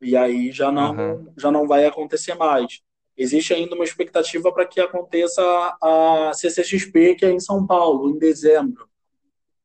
E 0.00 0.16
aí 0.16 0.52
já 0.52 0.70
não, 0.70 0.94
uhum. 0.94 1.32
já 1.36 1.50
não 1.50 1.66
vai 1.66 1.86
acontecer 1.86 2.34
mais. 2.34 2.80
Existe 3.16 3.54
ainda 3.54 3.74
uma 3.74 3.84
expectativa 3.84 4.52
para 4.52 4.66
que 4.66 4.80
aconteça 4.80 5.42
a 5.82 6.32
CCXP, 6.34 7.14
que 7.14 7.24
é 7.24 7.30
em 7.30 7.40
São 7.40 7.66
Paulo, 7.66 8.10
em 8.10 8.18
dezembro. 8.18 8.88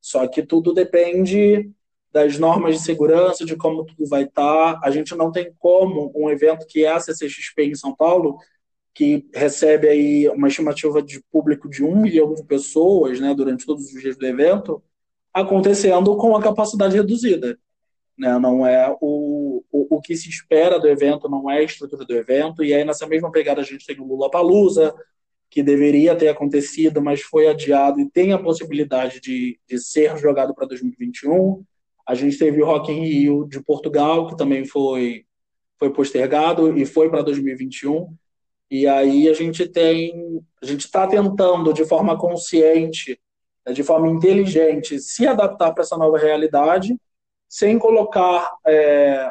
Só 0.00 0.26
que 0.26 0.42
tudo 0.42 0.72
depende 0.72 1.70
das 2.12 2.38
normas 2.38 2.76
de 2.76 2.82
segurança, 2.82 3.44
de 3.44 3.56
como 3.56 3.84
tudo 3.84 4.06
vai 4.06 4.24
estar. 4.24 4.80
A 4.82 4.90
gente 4.90 5.14
não 5.14 5.30
tem 5.30 5.52
como 5.58 6.12
um 6.14 6.30
evento 6.30 6.66
que 6.66 6.84
é 6.84 6.92
a 6.92 7.00
CCXP 7.00 7.64
em 7.64 7.74
São 7.74 7.94
Paulo, 7.94 8.38
que 8.94 9.26
recebe 9.34 9.88
aí 9.88 10.28
uma 10.28 10.48
estimativa 10.48 11.02
de 11.02 11.22
público 11.30 11.68
de 11.68 11.82
um 11.82 12.00
milhão 12.00 12.34
de 12.34 12.44
pessoas 12.44 13.18
né, 13.20 13.34
durante 13.34 13.64
todos 13.64 13.86
os 13.86 14.00
dias 14.00 14.16
do 14.16 14.26
evento, 14.26 14.82
acontecendo 15.32 16.14
com 16.16 16.36
a 16.36 16.42
capacidade 16.42 16.96
reduzida. 16.96 17.58
Né? 18.22 18.38
Não 18.38 18.64
é 18.64 18.88
o, 19.00 19.64
o, 19.72 19.96
o, 19.96 20.00
que 20.00 20.14
se 20.14 20.28
espera 20.28 20.78
do 20.78 20.86
evento, 20.86 21.28
não 21.28 21.50
é 21.50 21.58
a 21.58 21.62
estrutura 21.64 22.04
do 22.04 22.14
evento. 22.14 22.62
E 22.62 22.72
aí, 22.72 22.84
nessa 22.84 23.04
mesma 23.04 23.32
pegada, 23.32 23.60
a 23.60 23.64
gente 23.64 23.84
tem 23.84 23.98
o 23.98 24.06
Lula 24.06 24.30
Palusa, 24.30 24.94
que 25.50 25.60
deveria 25.60 26.14
ter 26.14 26.28
acontecido, 26.28 27.02
mas 27.02 27.20
foi 27.20 27.48
adiado 27.48 28.00
e 28.00 28.08
tem 28.08 28.32
a 28.32 28.38
possibilidade 28.38 29.20
de, 29.20 29.58
de 29.68 29.76
ser 29.76 30.16
jogado 30.18 30.54
para 30.54 30.68
2021. 30.68 31.64
A 32.06 32.14
gente 32.14 32.38
teve 32.38 32.62
o 32.62 32.64
Rock 32.64 32.92
in 32.92 33.04
Rio 33.04 33.44
de 33.48 33.60
Portugal, 33.60 34.28
que 34.28 34.36
também 34.36 34.64
foi, 34.64 35.24
foi 35.76 35.92
postergado 35.92 36.78
e 36.78 36.86
foi 36.86 37.10
para 37.10 37.22
2021. 37.22 38.06
E 38.70 38.86
aí 38.86 39.28
a 39.28 39.32
gente 39.32 39.66
tem, 39.66 40.40
a 40.62 40.66
gente 40.66 40.84
está 40.84 41.08
tentando 41.08 41.72
de 41.72 41.84
forma 41.84 42.16
consciente, 42.16 43.20
né, 43.66 43.72
de 43.72 43.82
forma 43.82 44.08
inteligente, 44.08 45.00
se 45.00 45.26
adaptar 45.26 45.72
para 45.72 45.82
essa 45.82 45.96
nova 45.96 46.18
realidade 46.18 46.96
sem 47.52 47.78
colocar 47.78 48.50
é, 48.66 49.30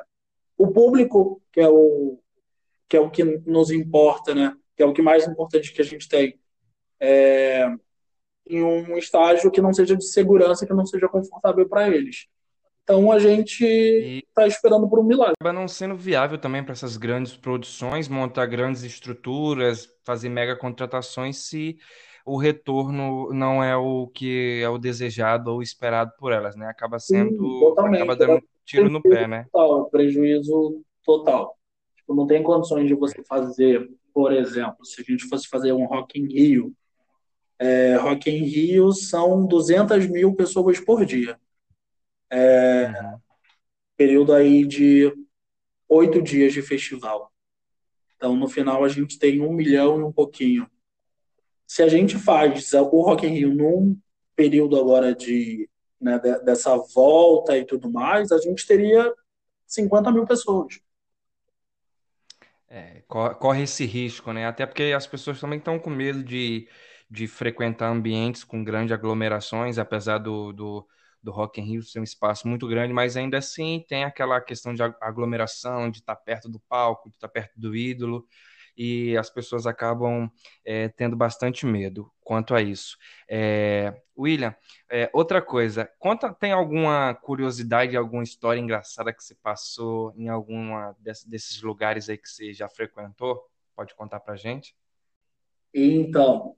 o 0.56 0.68
público, 0.68 1.42
que 1.52 1.60
é 1.60 1.68
o, 1.68 2.20
que 2.88 2.96
é 2.96 3.00
o 3.00 3.10
que 3.10 3.24
nos 3.24 3.72
importa, 3.72 4.36
né? 4.36 4.56
que 4.78 4.84
é 4.84 4.86
o 4.86 4.94
que 4.94 5.02
mais 5.02 5.28
importante 5.28 5.74
que 5.74 5.82
a 5.82 5.84
gente 5.84 6.08
tem, 6.08 6.40
é, 7.00 7.68
em 8.48 8.62
um 8.62 8.96
estágio 8.96 9.50
que 9.50 9.60
não 9.60 9.74
seja 9.74 9.98
de 9.98 10.06
segurança, 10.06 10.68
que 10.68 10.74
não 10.74 10.86
seja 10.86 11.10
confortável 11.10 11.68
para 11.68 11.88
eles. 11.88 12.28
Então 12.84 13.12
a 13.12 13.18
gente 13.18 13.66
está 13.66 14.46
esperando 14.46 14.88
por 14.88 15.00
um 15.00 15.04
milagre. 15.04 15.34
Acaba 15.40 15.60
não 15.60 15.68
sendo 15.68 15.96
viável 15.96 16.38
também 16.38 16.64
para 16.64 16.74
essas 16.74 16.98
grandes 16.98 17.36
produções 17.36 18.08
montar 18.08 18.46
grandes 18.46 18.84
estruturas, 18.84 19.90
fazer 20.06 20.30
mega 20.30 20.56
contratações 20.56 21.38
se 21.38 21.80
o 22.26 22.38
retorno 22.38 23.34
não 23.34 23.64
é 23.64 23.76
o 23.76 24.08
que 24.08 24.62
é 24.62 24.70
o 24.70 24.78
desejado 24.78 25.52
ou 25.52 25.62
esperado 25.62 26.12
por 26.18 26.32
elas, 26.32 26.56
né? 26.56 26.68
Acaba 26.68 27.00
sendo, 27.00 27.76
Sim, 27.76 27.96
acaba 27.96 28.16
dando 28.16 28.36
um 28.36 28.42
tiro 28.66 28.90
no 28.90 29.02
pé, 29.02 29.28
né? 29.28 29.48
Total, 29.52 29.90
prejuízo 29.90 30.84
total. 31.04 31.58
Tipo, 31.96 32.14
não 32.16 32.28
tem 32.28 32.44
condições 32.44 32.88
de 32.88 32.94
você 32.94 33.24
fazer, 33.24 33.90
por 34.14 34.32
exemplo, 34.32 34.86
se 34.86 35.02
a 35.02 35.04
gente 35.04 35.28
fosse 35.28 35.48
fazer 35.48 35.72
um 35.72 35.86
Rock 35.86 36.20
in 36.20 36.28
Rio, 36.28 36.74
é, 37.60 37.96
Rock 37.96 38.30
in 38.30 38.44
Rio 38.44 38.92
são 38.92 39.46
200 39.46 40.08
mil 40.08 40.34
pessoas 40.36 40.80
por 40.80 41.06
dia. 41.06 41.40
É, 42.30 42.88
uhum. 42.88 43.20
Período 43.98 44.34
aí 44.34 44.66
de 44.66 45.14
oito 45.88 46.22
dias 46.22 46.54
de 46.54 46.62
festival. 46.62 47.32
Então, 48.16 48.36
no 48.36 48.48
final, 48.48 48.84
a 48.84 48.88
gente 48.88 49.20
tem 49.20 49.42
um 49.42 49.52
milhão 49.52 50.00
e 50.00 50.04
um 50.04 50.12
pouquinho 50.12 50.68
se 51.72 51.82
a 51.82 51.88
gente 51.88 52.18
faz 52.18 52.74
o 52.74 53.02
Rock 53.02 53.26
in 53.26 53.30
Rio 53.30 53.56
num 53.56 53.98
período 54.36 54.78
agora 54.78 55.16
de 55.16 55.70
né, 56.02 56.20
dessa 56.44 56.76
volta 56.94 57.58
e 57.58 57.64
tudo 57.64 57.90
mais, 57.90 58.30
a 58.34 58.40
gente 58.40 58.68
teria 58.68 59.10
50 59.68 60.12
mil 60.12 60.26
pessoas. 60.26 60.82
É, 62.68 63.02
corre 63.08 63.64
esse 63.64 63.86
risco, 63.86 64.34
né? 64.34 64.48
Até 64.48 64.66
porque 64.66 64.92
as 64.94 65.08
pessoas 65.08 65.40
também 65.40 65.60
estão 65.60 65.80
com 65.80 65.90
medo 65.90 66.22
de, 66.22 66.68
de 67.10 67.26
frequentar 67.26 67.90
ambientes 67.90 68.44
com 68.44 68.66
grandes 68.66 68.92
aglomerações, 68.92 69.78
apesar 69.78 70.18
do, 70.18 70.52
do, 70.52 70.86
do 71.24 71.32
Rock 71.32 71.62
in 71.62 71.64
Rio 71.64 71.84
ser 71.84 72.02
um 72.02 72.04
espaço 72.04 72.50
muito 72.50 72.68
grande, 72.68 72.92
mas 72.92 73.16
ainda 73.16 73.38
assim 73.38 73.82
tem 73.88 74.04
aquela 74.04 74.42
questão 74.42 74.74
de 74.74 74.84
aglomeração, 75.00 75.90
de 75.90 76.00
estar 76.00 76.18
perto 76.18 76.50
do 76.50 76.60
palco, 76.60 77.10
de 77.10 77.16
estar 77.16 77.30
perto 77.30 77.54
do 77.56 77.74
ídolo. 77.74 78.28
E 78.78 79.18
as 79.18 79.30
pessoas 79.30 79.66
acabam 79.66 80.30
é, 80.66 80.90
tendo 80.90 81.16
bastante 81.16 81.66
medo 81.66 82.12
quanto 82.22 82.56
a 82.56 82.62
isso. 82.62 82.98
É, 83.30 83.94
William, 84.18 84.56
é, 84.90 85.10
outra 85.14 85.42
coisa, 85.42 85.90
conta, 86.00 86.34
tem 86.34 86.52
alguma 86.52 87.14
curiosidade, 87.16 87.98
alguma 87.98 88.24
história 88.24 88.60
engraçada 88.60 89.14
que 89.14 89.24
você 89.24 89.36
passou 89.36 90.14
em 90.16 90.30
alguma 90.30 90.96
desses 91.00 91.62
lugares 91.62 92.10
aí 92.10 92.18
que 92.18 92.30
você 92.30 92.54
já 92.54 92.70
frequentou? 92.70 93.44
Pode 93.76 93.96
contar 93.96 94.20
pra 94.20 94.36
gente? 94.36 94.76
Então, 95.74 96.56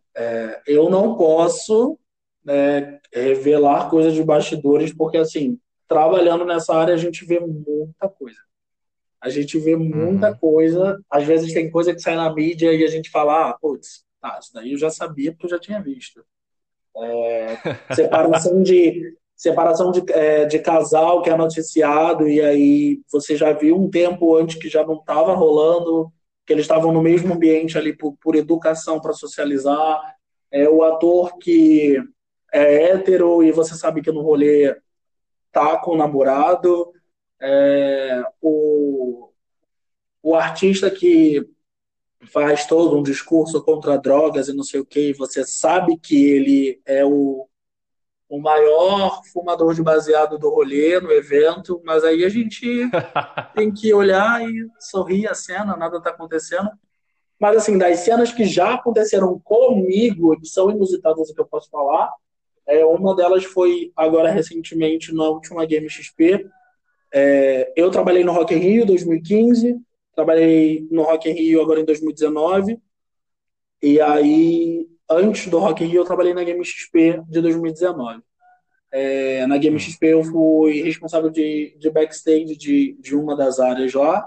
eu 0.68 0.90
não 0.90 1.16
posso 1.16 2.00
né, 2.44 3.00
revelar 3.14 3.90
coisas 3.90 4.14
de 4.14 4.24
bastidores, 4.24 4.94
porque, 4.94 5.18
assim, 5.18 5.60
trabalhando 5.88 6.46
nessa 6.46 6.76
área, 6.76 6.94
a 6.94 6.98
gente 6.98 7.26
vê 7.26 7.40
muita 7.40 8.10
coisa. 8.10 8.40
A 9.24 9.30
gente 9.30 9.58
vê 9.58 9.76
muita 9.76 10.32
uhum. 10.32 10.38
coisa. 10.38 11.00
Às 11.10 11.24
vezes 11.24 11.54
tem 11.54 11.72
coisa 11.72 11.94
que 11.94 12.02
sai 12.02 12.16
na 12.16 12.34
mídia 12.34 12.74
e 12.74 12.84
a 12.84 12.88
gente 12.88 13.10
fala, 13.10 13.50
ah, 13.50 13.58
putz, 13.60 14.04
tá, 14.20 14.38
isso 14.42 14.54
daí 14.54 14.74
eu 14.74 14.78
já 14.78 14.90
sabia 14.90 15.32
porque 15.32 15.46
eu 15.46 15.52
já 15.52 15.60
tinha 15.60 15.82
visto. 15.82 16.22
É, 16.98 17.58
separação 17.96 18.62
de 18.62 19.16
separação 19.36 19.92
de, 19.92 20.04
é, 20.12 20.46
de 20.46 20.60
casal 20.60 21.22
que 21.22 21.30
é 21.30 21.36
noticiado 21.36 22.28
e 22.28 22.40
aí 22.40 23.02
você 23.12 23.36
já 23.36 23.52
viu 23.52 23.76
um 23.76 23.90
tempo 23.90 24.38
antes 24.38 24.58
que 24.58 24.70
já 24.70 24.86
não 24.86 24.96
estava 24.96 25.34
rolando 25.34 26.14
que 26.46 26.52
eles 26.52 26.66
estavam 26.66 26.92
no 26.92 27.02
mesmo 27.02 27.34
ambiente 27.34 27.78
ali 27.78 27.96
por, 27.96 28.18
por 28.22 28.36
educação 28.36 29.00
para 29.00 29.14
socializar. 29.14 30.16
É, 30.52 30.68
o 30.68 30.84
ator 30.84 31.38
que 31.38 31.98
é 32.54 32.92
hétero 32.92 33.42
e 33.42 33.52
você 33.52 33.76
sabe 33.76 34.02
que 34.02 34.12
no 34.12 34.22
rolê 34.22 34.76
tá 35.52 35.78
com 35.78 35.92
o 35.92 35.98
namorado. 35.98 36.92
É, 37.44 38.24
o, 38.42 39.30
o 40.22 40.36
artista 40.36 40.90
que 40.90 41.46
faz 42.32 42.66
todo 42.66 42.98
um 42.98 43.04
discurso 43.04 43.62
contra 43.62 43.98
drogas 43.98 44.48
e 44.48 44.54
não 44.54 44.64
sei 44.64 44.80
o 44.80 44.86
que, 44.86 45.10
e 45.10 45.14
você 45.14 45.46
sabe 45.46 45.98
que 45.98 46.26
ele 46.26 46.82
é 46.86 47.04
o, 47.04 47.48
o 48.30 48.40
maior 48.40 49.22
fumador 49.32 49.74
de 49.74 49.84
baseado 49.84 50.40
do 50.40 50.50
rolê 50.50 51.00
no 51.00 51.12
evento, 51.12 51.82
mas 51.84 52.04
aí 52.04 52.24
a 52.24 52.30
gente 52.30 52.90
tem 53.54 53.72
que 53.72 53.94
olhar 53.94 54.42
e 54.42 54.68
sorrir 54.80 55.28
a 55.28 55.34
cena, 55.34 55.76
nada 55.76 55.98
está 55.98 56.12
acontecendo. 56.12 56.70
Mas, 57.40 57.58
assim, 57.58 57.78
das 57.78 58.00
cenas 58.00 58.32
que 58.32 58.46
já 58.46 58.76
aconteceram 58.76 59.38
comigo, 59.40 60.40
que 60.40 60.48
são 60.48 60.72
inusitadas 60.72 61.32
que 61.32 61.42
eu 61.42 61.46
posso 61.46 61.70
falar, 61.70 62.10
é, 62.66 62.86
uma 62.86 63.16
delas 63.16 63.44
foi 63.44 63.92
agora 63.96 64.32
recentemente 64.32 65.14
na 65.14 65.26
última 65.26 65.66
Game 65.66 65.90
XP. 65.90 66.48
É, 67.14 67.72
eu 67.76 67.92
trabalhei 67.92 68.24
no 68.24 68.32
Rock 68.32 68.56
in 68.56 68.58
Rio 68.58 68.86
2015, 68.86 69.80
trabalhei 70.16 70.88
no 70.90 71.04
Rock 71.04 71.30
in 71.30 71.34
Rio 71.34 71.62
agora 71.62 71.80
em 71.80 71.86
2019, 71.86 72.80
e 73.82 74.02
aí 74.02 74.88
antes 75.10 75.48
do 75.48 75.60
Rock 75.60 75.84
in 75.84 75.88
Rio, 75.88 76.02
eu 76.02 76.06
trabalhei 76.06 76.34
na 76.34 76.44
Game 76.44 76.64
XP 76.64 77.22
de 77.28 77.42
2019. 77.42 78.22
É, 78.92 79.48
na 79.48 79.58
Game. 79.58 79.80
XP 79.80 80.06
eu 80.08 80.24
fui 80.24 80.82
responsável 80.84 81.30
de, 81.30 81.76
de 81.80 81.90
backstage 81.90 82.56
de, 82.56 82.94
de 83.00 83.16
uma 83.16 83.36
das 83.36 83.60
áreas 83.60 83.94
lá. 83.94 84.24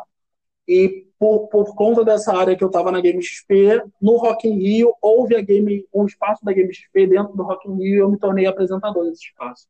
E 0.67 1.07
por, 1.19 1.47
por 1.49 1.75
conta 1.77 2.05
dessa 2.05 2.37
área 2.37 2.57
que 2.57 2.65
eu 2.65 2.69
estava 2.69 2.91
na 2.91 3.01
Game 3.01 3.23
XP, 3.23 3.83
no 4.03 4.17
Rock 4.17 4.49
in 4.49 4.59
Rio, 4.59 4.93
houve 5.01 5.37
a 5.37 5.41
game, 5.41 5.87
um 5.95 6.05
espaço 6.05 6.45
da 6.45 6.53
Game 6.53 6.73
XP 6.75 7.07
dentro 7.07 7.37
do 7.37 7.45
Rock 7.45 7.69
in 7.69 7.77
Rio 7.77 8.01
eu 8.01 8.11
me 8.11 8.19
tornei 8.19 8.47
apresentador 8.47 9.05
desse 9.05 9.27
espaço. 9.27 9.69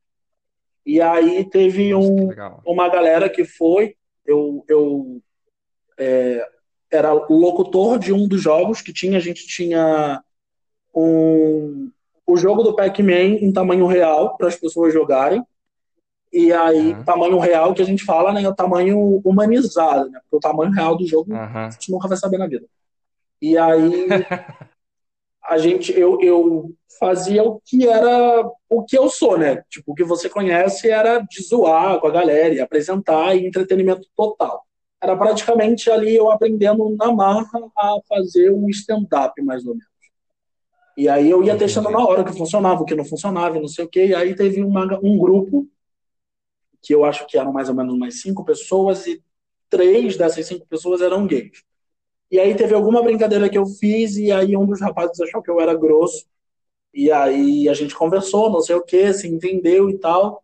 E 0.87 1.01
aí 1.01 1.43
teve 1.43 1.93
um, 1.93 2.29
uma 2.65 2.87
galera 2.87 3.29
que 3.29 3.43
foi, 3.43 3.93
eu, 4.25 4.63
eu 4.69 5.21
é, 5.99 6.47
era 6.89 7.11
locutor 7.11 7.99
de 7.99 8.13
um 8.13 8.25
dos 8.25 8.41
jogos 8.41 8.81
que 8.81 8.93
tinha, 8.93 9.17
a 9.17 9.21
gente 9.21 9.45
tinha 9.45 10.23
um, 10.95 11.91
o 12.25 12.37
jogo 12.37 12.63
do 12.63 12.73
Pac-Man 12.73 13.35
em 13.41 13.51
tamanho 13.51 13.85
real 13.85 14.37
para 14.37 14.47
as 14.47 14.55
pessoas 14.55 14.93
jogarem. 14.93 15.43
E 16.31 16.53
aí, 16.53 16.93
uhum. 16.93 17.03
tamanho 17.03 17.37
real 17.37 17.73
que 17.73 17.81
a 17.81 17.85
gente 17.85 18.05
fala, 18.05 18.31
né? 18.31 18.43
É 18.43 18.47
o 18.47 18.55
tamanho 18.55 19.21
humanizado, 19.25 20.09
né? 20.09 20.21
Porque 20.21 20.37
o 20.37 20.39
tamanho 20.39 20.71
real 20.71 20.95
do 20.95 21.05
jogo 21.05 21.33
uhum. 21.33 21.37
a 21.37 21.69
gente 21.69 21.91
nunca 21.91 22.07
vai 22.07 22.17
saber 22.17 22.37
na 22.37 22.47
vida. 22.47 22.65
E 23.41 23.57
aí, 23.57 24.07
a 25.47 25.57
gente, 25.57 25.97
eu, 25.97 26.19
eu 26.21 26.73
fazia 26.99 27.43
o 27.43 27.61
que 27.65 27.87
era 27.87 28.45
o 28.69 28.83
que 28.83 28.97
eu 28.97 29.09
sou, 29.09 29.37
né? 29.37 29.63
Tipo, 29.69 29.93
o 29.93 29.95
que 29.95 30.03
você 30.03 30.29
conhece 30.29 30.89
era 30.89 31.19
de 31.19 31.41
zoar 31.41 31.99
com 31.99 32.07
a 32.07 32.11
galera 32.11 32.53
e 32.53 32.59
apresentar 32.59 33.35
e 33.35 33.47
entretenimento 33.47 34.07
total. 34.15 34.65
Era 35.01 35.15
praticamente 35.15 35.89
ali 35.89 36.15
eu 36.15 36.29
aprendendo 36.29 36.89
na 36.97 37.11
marra 37.13 37.47
a 37.77 37.97
fazer 38.09 38.51
um 38.51 38.67
stand-up, 38.69 39.41
mais 39.41 39.65
ou 39.65 39.73
menos. 39.73 39.87
E 40.97 41.07
aí 41.07 41.29
eu 41.29 41.43
ia 41.43 41.55
testando 41.55 41.91
na 41.91 42.03
hora 42.03 42.25
que 42.25 42.33
funcionava, 42.33 42.81
o 42.81 42.85
que 42.85 42.95
não 42.95 43.05
funcionava, 43.05 43.59
não 43.59 43.67
sei 43.67 43.85
o 43.85 43.89
quê. 43.89 44.13
Aí 44.17 44.35
teve 44.35 44.63
um 44.63 45.17
grupo, 45.17 45.67
que 46.81 46.93
eu 46.93 47.05
acho 47.05 47.25
que 47.27 47.37
eram 47.37 47.53
mais 47.53 47.69
ou 47.69 47.75
menos 47.75 47.93
umas 47.93 48.19
cinco 48.19 48.43
pessoas, 48.43 49.05
e 49.05 49.23
três 49.69 50.17
dessas 50.17 50.45
cinco 50.45 50.65
pessoas 50.67 51.01
eram 51.01 51.27
gays. 51.27 51.63
E 52.31 52.39
aí 52.39 52.55
teve 52.55 52.73
alguma 52.73 53.01
brincadeira 53.03 53.49
que 53.49 53.57
eu 53.57 53.65
fiz, 53.65 54.17
e 54.17 54.31
aí 54.31 54.55
um 54.57 54.65
dos 54.65 54.81
rapazes 54.81 55.19
achou 55.21 55.41
que 55.41 55.49
eu 55.49 55.61
era 55.61 55.73
grosso. 55.73 56.25
E 56.93 57.11
aí 57.11 57.69
a 57.69 57.73
gente 57.73 57.95
conversou, 57.95 58.49
não 58.49 58.61
sei 58.61 58.75
o 58.75 58.83
que, 58.83 59.13
se 59.13 59.27
entendeu 59.27 59.89
e 59.89 59.97
tal. 59.97 60.43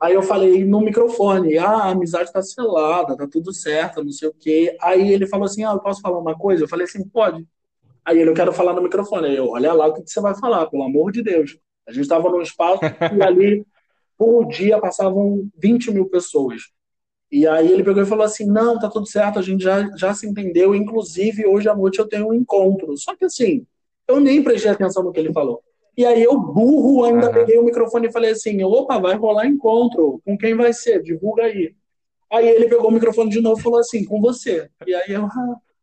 Aí 0.00 0.14
eu 0.14 0.22
falei 0.22 0.64
no 0.64 0.80
microfone, 0.80 1.58
ah, 1.58 1.84
a 1.84 1.90
amizade 1.90 2.32
tá 2.32 2.42
selada, 2.42 3.16
tá 3.16 3.26
tudo 3.26 3.52
certo, 3.52 4.04
não 4.04 4.12
sei 4.12 4.28
o 4.28 4.34
que. 4.34 4.76
Aí 4.80 5.12
ele 5.12 5.26
falou 5.26 5.46
assim, 5.46 5.64
ah, 5.64 5.72
eu 5.72 5.80
posso 5.80 6.00
falar 6.00 6.18
uma 6.18 6.36
coisa? 6.36 6.64
Eu 6.64 6.68
falei 6.68 6.84
assim, 6.84 7.06
pode. 7.08 7.46
Aí 8.04 8.18
ele, 8.18 8.30
eu 8.30 8.34
quero 8.34 8.52
falar 8.52 8.74
no 8.74 8.82
microfone. 8.82 9.28
Aí 9.28 9.36
eu, 9.36 9.48
olha 9.50 9.72
lá 9.72 9.86
o 9.86 9.94
que 9.94 10.02
você 10.06 10.20
vai 10.20 10.34
falar, 10.34 10.66
pelo 10.66 10.84
amor 10.84 11.10
de 11.10 11.22
Deus. 11.22 11.58
A 11.88 11.92
gente 11.92 12.02
estava 12.02 12.28
num 12.30 12.42
espaço 12.42 12.80
e 13.16 13.22
ali, 13.22 13.66
por 14.18 14.46
dia, 14.46 14.78
passavam 14.78 15.48
20 15.56 15.90
mil 15.90 16.06
pessoas. 16.08 16.62
E 17.30 17.46
aí 17.46 17.72
ele 17.72 17.82
pegou 17.82 18.02
e 18.02 18.06
falou 18.06 18.24
assim, 18.24 18.46
não, 18.46 18.78
tá 18.78 18.88
tudo 18.88 19.06
certo, 19.06 19.38
a 19.38 19.42
gente 19.42 19.64
já, 19.64 19.90
já 19.96 20.14
se 20.14 20.26
entendeu, 20.26 20.74
inclusive 20.74 21.46
hoje 21.46 21.68
à 21.68 21.74
noite 21.74 21.98
eu 21.98 22.08
tenho 22.08 22.28
um 22.28 22.34
encontro. 22.34 22.96
Só 22.96 23.16
que 23.16 23.24
assim, 23.24 23.66
eu 24.06 24.20
nem 24.20 24.42
prestei 24.42 24.70
atenção 24.70 25.02
no 25.02 25.12
que 25.12 25.20
ele 25.20 25.32
falou. 25.32 25.62
E 25.96 26.04
aí 26.04 26.22
eu, 26.22 26.38
burro, 26.38 27.04
ainda 27.04 27.28
uhum. 27.28 27.32
peguei 27.32 27.58
o 27.58 27.64
microfone 27.64 28.08
e 28.08 28.12
falei 28.12 28.32
assim, 28.32 28.62
opa, 28.62 28.98
vai 28.98 29.14
rolar 29.16 29.46
encontro, 29.46 30.20
com 30.24 30.36
quem 30.36 30.54
vai 30.54 30.72
ser? 30.72 31.02
Divulga 31.02 31.44
aí. 31.44 31.74
Aí 32.32 32.48
ele 32.48 32.68
pegou 32.68 32.88
o 32.88 32.92
microfone 32.92 33.30
de 33.30 33.40
novo 33.40 33.60
e 33.60 33.62
falou 33.62 33.78
assim, 33.78 34.04
com 34.04 34.20
você. 34.20 34.68
E 34.86 34.94
aí 34.94 35.12
eu... 35.12 35.28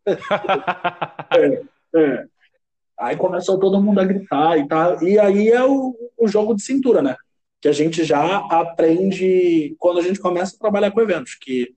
é. 1.32 1.63
É. 1.95 2.25
Aí 2.99 3.15
começou 3.15 3.60
todo 3.60 3.82
mundo 3.82 3.99
a 3.99 4.06
gritar 4.06 4.58
e 4.58 4.67
tal. 4.67 5.01
E 5.01 5.17
aí 5.17 5.49
é 5.49 5.63
o, 5.63 5.95
o 6.17 6.27
jogo 6.27 6.54
de 6.54 6.62
cintura, 6.62 7.01
né? 7.01 7.15
Que 7.62 7.67
a 7.67 7.71
gente 7.71 8.04
já 8.04 8.38
aprende 8.47 9.76
quando 9.78 10.00
a 10.00 10.02
gente 10.02 10.19
começa 10.19 10.56
a 10.56 10.60
trabalhar 10.60 10.91
com 10.91 11.02
eventos, 11.02 11.36
que 11.36 11.76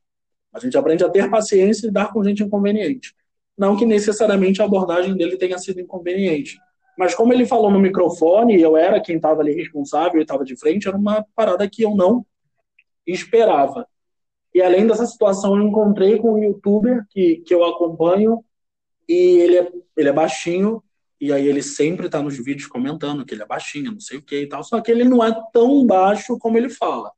a 0.53 0.59
gente 0.59 0.77
aprende 0.77 1.05
a 1.05 1.09
ter 1.09 1.31
paciência 1.31 1.85
e 1.85 1.89
lidar 1.89 2.13
com 2.13 2.25
gente 2.25 2.43
inconveniente. 2.43 3.15
Não 3.57 3.77
que 3.77 3.85
necessariamente 3.85 4.63
a 4.63 4.65
abordagem 4.65 5.15
dele 5.17 5.37
tenha 5.37 5.59
sido 5.59 5.81
inconveniente. 5.81 6.59
Mas 6.97 7.15
como 7.15 7.33
ele 7.33 7.45
falou 7.45 7.71
no 7.71 7.81
microfone, 7.81 8.61
eu 8.61 8.77
era 8.77 9.01
quem 9.01 9.17
estava 9.17 9.41
ali 9.41 9.53
responsável 9.53 10.21
e 10.21 10.23
estava 10.23 10.45
de 10.45 10.57
frente, 10.57 10.89
era 10.89 10.97
uma 10.97 11.25
parada 11.35 11.69
que 11.69 11.83
eu 11.83 11.95
não 11.95 12.25
esperava. 13.07 13.87
E 14.55 14.63
além 14.63 14.87
dessa 14.87 15.05
situação, 15.05 15.57
eu 15.57 15.65
encontrei 15.65 16.19
com 16.19 16.35
um 16.35 16.43
youtuber 16.43 17.05
que, 17.11 17.39
que 17.39 17.53
eu 17.53 17.65
acompanho, 17.65 18.45
e 19.09 19.15
ele 19.41 19.59
é, 19.59 19.73
ele 19.97 20.09
é 20.09 20.13
baixinho, 20.13 20.83
e 21.25 21.33
aí 21.33 21.49
ele 21.49 21.63
sempre 21.63 22.07
tá 22.11 22.21
nos 22.21 22.37
vídeos 22.37 22.69
comentando 22.69 23.25
que 23.25 23.33
ele 23.33 23.43
é 23.43 23.47
baixinho, 23.47 23.93
não 23.93 24.01
sei 24.01 24.19
o 24.19 24.23
que 24.23 24.43
e 24.43 24.47
tal. 24.47 24.63
Só 24.63 24.79
que 24.83 24.91
ele 24.91 25.05
não 25.05 25.25
é 25.25 25.35
tão 25.55 25.87
baixo 25.87 26.39
como 26.39 26.59
ele 26.59 26.69
fala. 26.69 27.11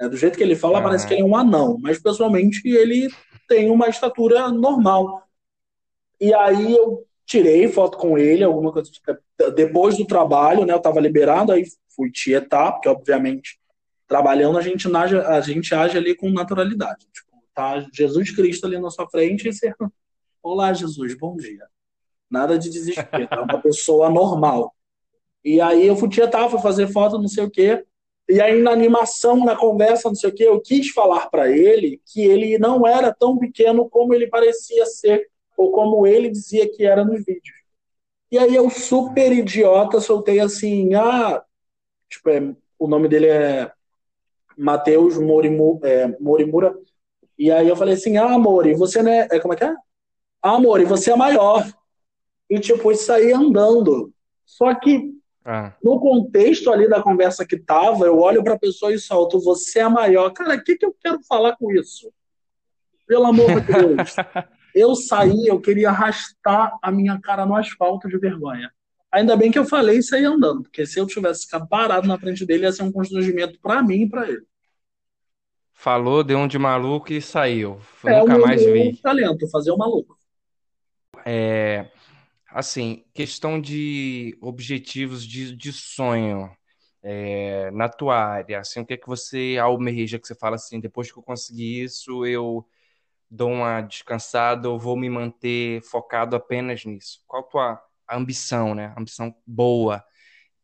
É, 0.00 0.08
do 0.08 0.16
jeito 0.16 0.36
que 0.36 0.42
ele 0.42 0.56
fala, 0.56 0.82
parece 0.82 1.06
que 1.06 1.14
ele 1.14 1.22
é 1.22 1.24
um 1.24 1.36
anão. 1.36 1.78
Mas 1.80 2.02
pessoalmente 2.02 2.60
ele 2.66 3.08
tem 3.46 3.70
uma 3.70 3.88
estatura 3.88 4.50
normal. 4.50 5.22
E 6.20 6.34
aí 6.34 6.76
eu 6.76 7.06
tirei 7.24 7.68
foto 7.68 7.96
com 7.98 8.18
ele, 8.18 8.42
alguma 8.42 8.72
coisa. 8.72 8.90
Tipo, 8.90 9.16
depois 9.54 9.96
do 9.96 10.04
trabalho, 10.04 10.66
né? 10.66 10.72
Eu 10.72 10.80
tava 10.80 10.98
liberado, 10.98 11.52
aí 11.52 11.62
fui 11.94 12.10
tietar, 12.10 12.72
porque 12.72 12.88
obviamente 12.88 13.60
trabalhando 14.08 14.58
a 14.58 14.60
gente, 14.60 14.92
age, 14.92 15.16
a 15.16 15.40
gente 15.40 15.72
age 15.72 15.96
ali 15.96 16.16
com 16.16 16.28
naturalidade. 16.30 17.06
Tipo, 17.12 17.30
tá 17.54 17.86
Jesus 17.94 18.34
Cristo 18.34 18.66
ali 18.66 18.76
na 18.76 18.90
sua 18.90 19.08
frente 19.08 19.48
e 19.48 19.52
você 19.52 19.72
Olá, 20.42 20.72
Jesus, 20.72 21.16
bom 21.16 21.36
dia. 21.36 21.64
Nada 22.32 22.58
de 22.58 22.70
desespero, 22.70 23.28
é 23.30 23.40
uma 23.40 23.60
pessoa 23.60 24.08
normal. 24.08 24.74
E 25.44 25.60
aí 25.60 25.86
eu 25.86 25.96
fui 25.96 26.08
tietar, 26.08 26.48
fui 26.48 26.60
fazer 26.60 26.88
foto, 26.88 27.18
não 27.18 27.28
sei 27.28 27.44
o 27.44 27.50
quê. 27.50 27.84
E 28.28 28.40
aí 28.40 28.62
na 28.62 28.70
animação, 28.70 29.44
na 29.44 29.54
conversa, 29.54 30.08
não 30.08 30.14
sei 30.14 30.30
o 30.30 30.34
quê, 30.34 30.44
eu 30.44 30.60
quis 30.60 30.90
falar 30.90 31.28
para 31.28 31.50
ele 31.50 32.00
que 32.06 32.22
ele 32.22 32.58
não 32.58 32.86
era 32.86 33.12
tão 33.12 33.36
pequeno 33.36 33.88
como 33.88 34.14
ele 34.14 34.26
parecia 34.28 34.86
ser, 34.86 35.28
ou 35.56 35.70
como 35.72 36.06
ele 36.06 36.30
dizia 36.30 36.68
que 36.70 36.84
era 36.84 37.04
nos 37.04 37.24
vídeos. 37.24 37.62
E 38.30 38.38
aí 38.38 38.54
eu, 38.54 38.70
super 38.70 39.30
idiota, 39.30 40.00
soltei 40.00 40.40
assim, 40.40 40.94
ah, 40.94 41.44
tipo, 42.08 42.30
é, 42.30 42.54
o 42.78 42.88
nome 42.88 43.08
dele 43.08 43.26
é 43.26 43.70
Matheus 44.56 45.18
Morimura, 45.18 45.86
é, 45.86 46.16
Morimura. 46.18 46.74
E 47.38 47.50
aí 47.50 47.68
eu 47.68 47.76
falei 47.76 47.94
assim, 47.94 48.16
ah, 48.16 48.38
Mori, 48.38 48.72
você 48.74 49.02
não 49.02 49.12
é, 49.12 49.28
é 49.30 49.38
como 49.38 49.52
é 49.52 49.56
que 49.56 49.64
é? 49.64 49.74
amor, 50.42 50.80
e 50.80 50.84
você 50.84 51.12
é 51.12 51.16
maior. 51.16 51.64
E, 52.52 52.60
tipo, 52.60 52.90
aí 53.10 53.32
andando. 53.32 54.12
Só 54.44 54.74
que, 54.74 55.10
ah. 55.42 55.72
no 55.82 55.98
contexto 55.98 56.70
ali 56.70 56.86
da 56.86 57.02
conversa 57.02 57.46
que 57.46 57.56
tava, 57.56 58.04
eu 58.04 58.18
olho 58.18 58.44
pra 58.44 58.58
pessoa 58.58 58.92
e 58.92 58.98
solto, 58.98 59.40
você 59.40 59.78
é 59.78 59.88
maior. 59.88 60.28
Cara, 60.32 60.56
o 60.56 60.62
que, 60.62 60.76
que 60.76 60.84
eu 60.84 60.94
quero 61.02 61.18
falar 61.22 61.56
com 61.56 61.72
isso? 61.72 62.12
Pelo 63.06 63.24
amor 63.24 63.58
de 63.58 63.72
Deus. 63.72 64.16
eu 64.76 64.94
saí, 64.94 65.46
eu 65.46 65.58
queria 65.62 65.88
arrastar 65.88 66.76
a 66.82 66.92
minha 66.92 67.18
cara 67.18 67.46
no 67.46 67.56
asfalto 67.56 68.06
de 68.06 68.18
vergonha. 68.18 68.70
Ainda 69.10 69.34
bem 69.34 69.50
que 69.50 69.58
eu 69.58 69.64
falei 69.64 69.96
isso 69.96 70.14
aí 70.14 70.24
andando, 70.26 70.64
porque 70.64 70.84
se 70.84 71.00
eu 71.00 71.06
tivesse 71.06 71.46
ficado 71.46 71.66
parado 71.66 72.06
na 72.06 72.18
frente 72.18 72.44
dele, 72.44 72.64
ia 72.64 72.72
ser 72.72 72.82
um 72.82 72.92
constrangimento 72.92 73.58
para 73.62 73.82
mim 73.82 74.02
e 74.02 74.10
para 74.10 74.28
ele. 74.28 74.42
Falou, 75.72 76.22
deu 76.22 76.36
um 76.36 76.46
de 76.46 76.58
maluco 76.58 77.14
e 77.14 77.22
saiu. 77.22 77.80
É 78.04 78.20
Nunca 78.20 78.38
mais 78.38 78.62
vi. 78.62 78.94
talento, 78.98 79.48
fazer 79.48 79.70
o 79.70 79.78
maluco. 79.78 80.18
É, 81.24 81.86
assim, 82.54 83.04
questão 83.14 83.60
de 83.60 84.36
objetivos 84.40 85.26
de, 85.26 85.56
de 85.56 85.72
sonho 85.72 86.50
é, 87.02 87.70
na 87.72 87.88
tua 87.88 88.16
área, 88.16 88.60
assim, 88.60 88.80
o 88.80 88.86
que 88.86 88.94
é 88.94 88.96
que 88.96 89.08
você 89.08 89.58
almeja, 89.60 90.18
que 90.18 90.26
você 90.26 90.34
fala 90.34 90.56
assim, 90.56 90.80
depois 90.80 91.10
que 91.10 91.18
eu 91.18 91.22
conseguir 91.22 91.82
isso, 91.82 92.24
eu 92.24 92.64
dou 93.30 93.50
uma 93.50 93.80
descansada, 93.80 94.68
eu 94.68 94.78
vou 94.78 94.96
me 94.96 95.08
manter 95.08 95.82
focado 95.82 96.36
apenas 96.36 96.84
nisso. 96.84 97.22
Qual 97.26 97.42
a 97.42 97.46
tua 97.46 97.82
ambição, 98.10 98.74
né? 98.74 98.94
Ambição 98.96 99.34
boa 99.46 100.04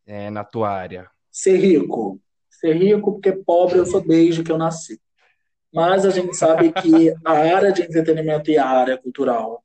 é, 0.05 0.29
na 0.29 0.43
tua 0.43 0.69
área? 0.69 1.09
Ser 1.31 1.57
rico. 1.57 2.21
Ser 2.49 2.73
rico 2.73 3.13
porque 3.13 3.31
pobre 3.31 3.79
eu 3.79 3.85
sou 3.85 4.01
desde 4.01 4.43
que 4.43 4.51
eu 4.51 4.57
nasci. 4.57 5.01
Mas 5.73 6.05
a 6.05 6.09
gente 6.09 6.35
sabe 6.35 6.71
que 6.71 7.13
a 7.25 7.31
área 7.31 7.71
de 7.71 7.81
entretenimento 7.81 8.51
e 8.51 8.57
a 8.57 8.67
área 8.67 8.97
cultural 8.97 9.63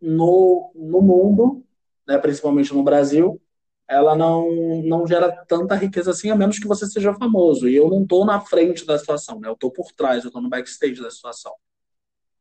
no, 0.00 0.72
no 0.74 1.00
mundo, 1.00 1.63
né, 2.06 2.18
principalmente 2.18 2.72
no 2.72 2.82
Brasil, 2.82 3.40
ela 3.88 4.16
não, 4.16 4.82
não 4.82 5.06
gera 5.06 5.30
tanta 5.46 5.74
riqueza 5.74 6.10
assim, 6.10 6.30
a 6.30 6.36
menos 6.36 6.58
que 6.58 6.66
você 6.66 6.86
seja 6.86 7.12
famoso. 7.14 7.68
E 7.68 7.76
eu 7.76 7.88
não 7.88 8.02
estou 8.02 8.24
na 8.24 8.40
frente 8.40 8.86
da 8.86 8.98
situação, 8.98 9.38
né? 9.40 9.48
eu 9.48 9.52
estou 9.52 9.70
por 9.70 9.92
trás, 9.92 10.24
eu 10.24 10.28
estou 10.28 10.42
no 10.42 10.48
backstage 10.48 11.00
da 11.00 11.10
situação. 11.10 11.52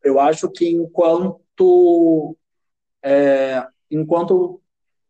Eu 0.03 0.19
acho 0.19 0.49
que 0.49 0.69
enquanto, 0.69 2.37
é, 3.01 3.65
enquanto 3.91 4.61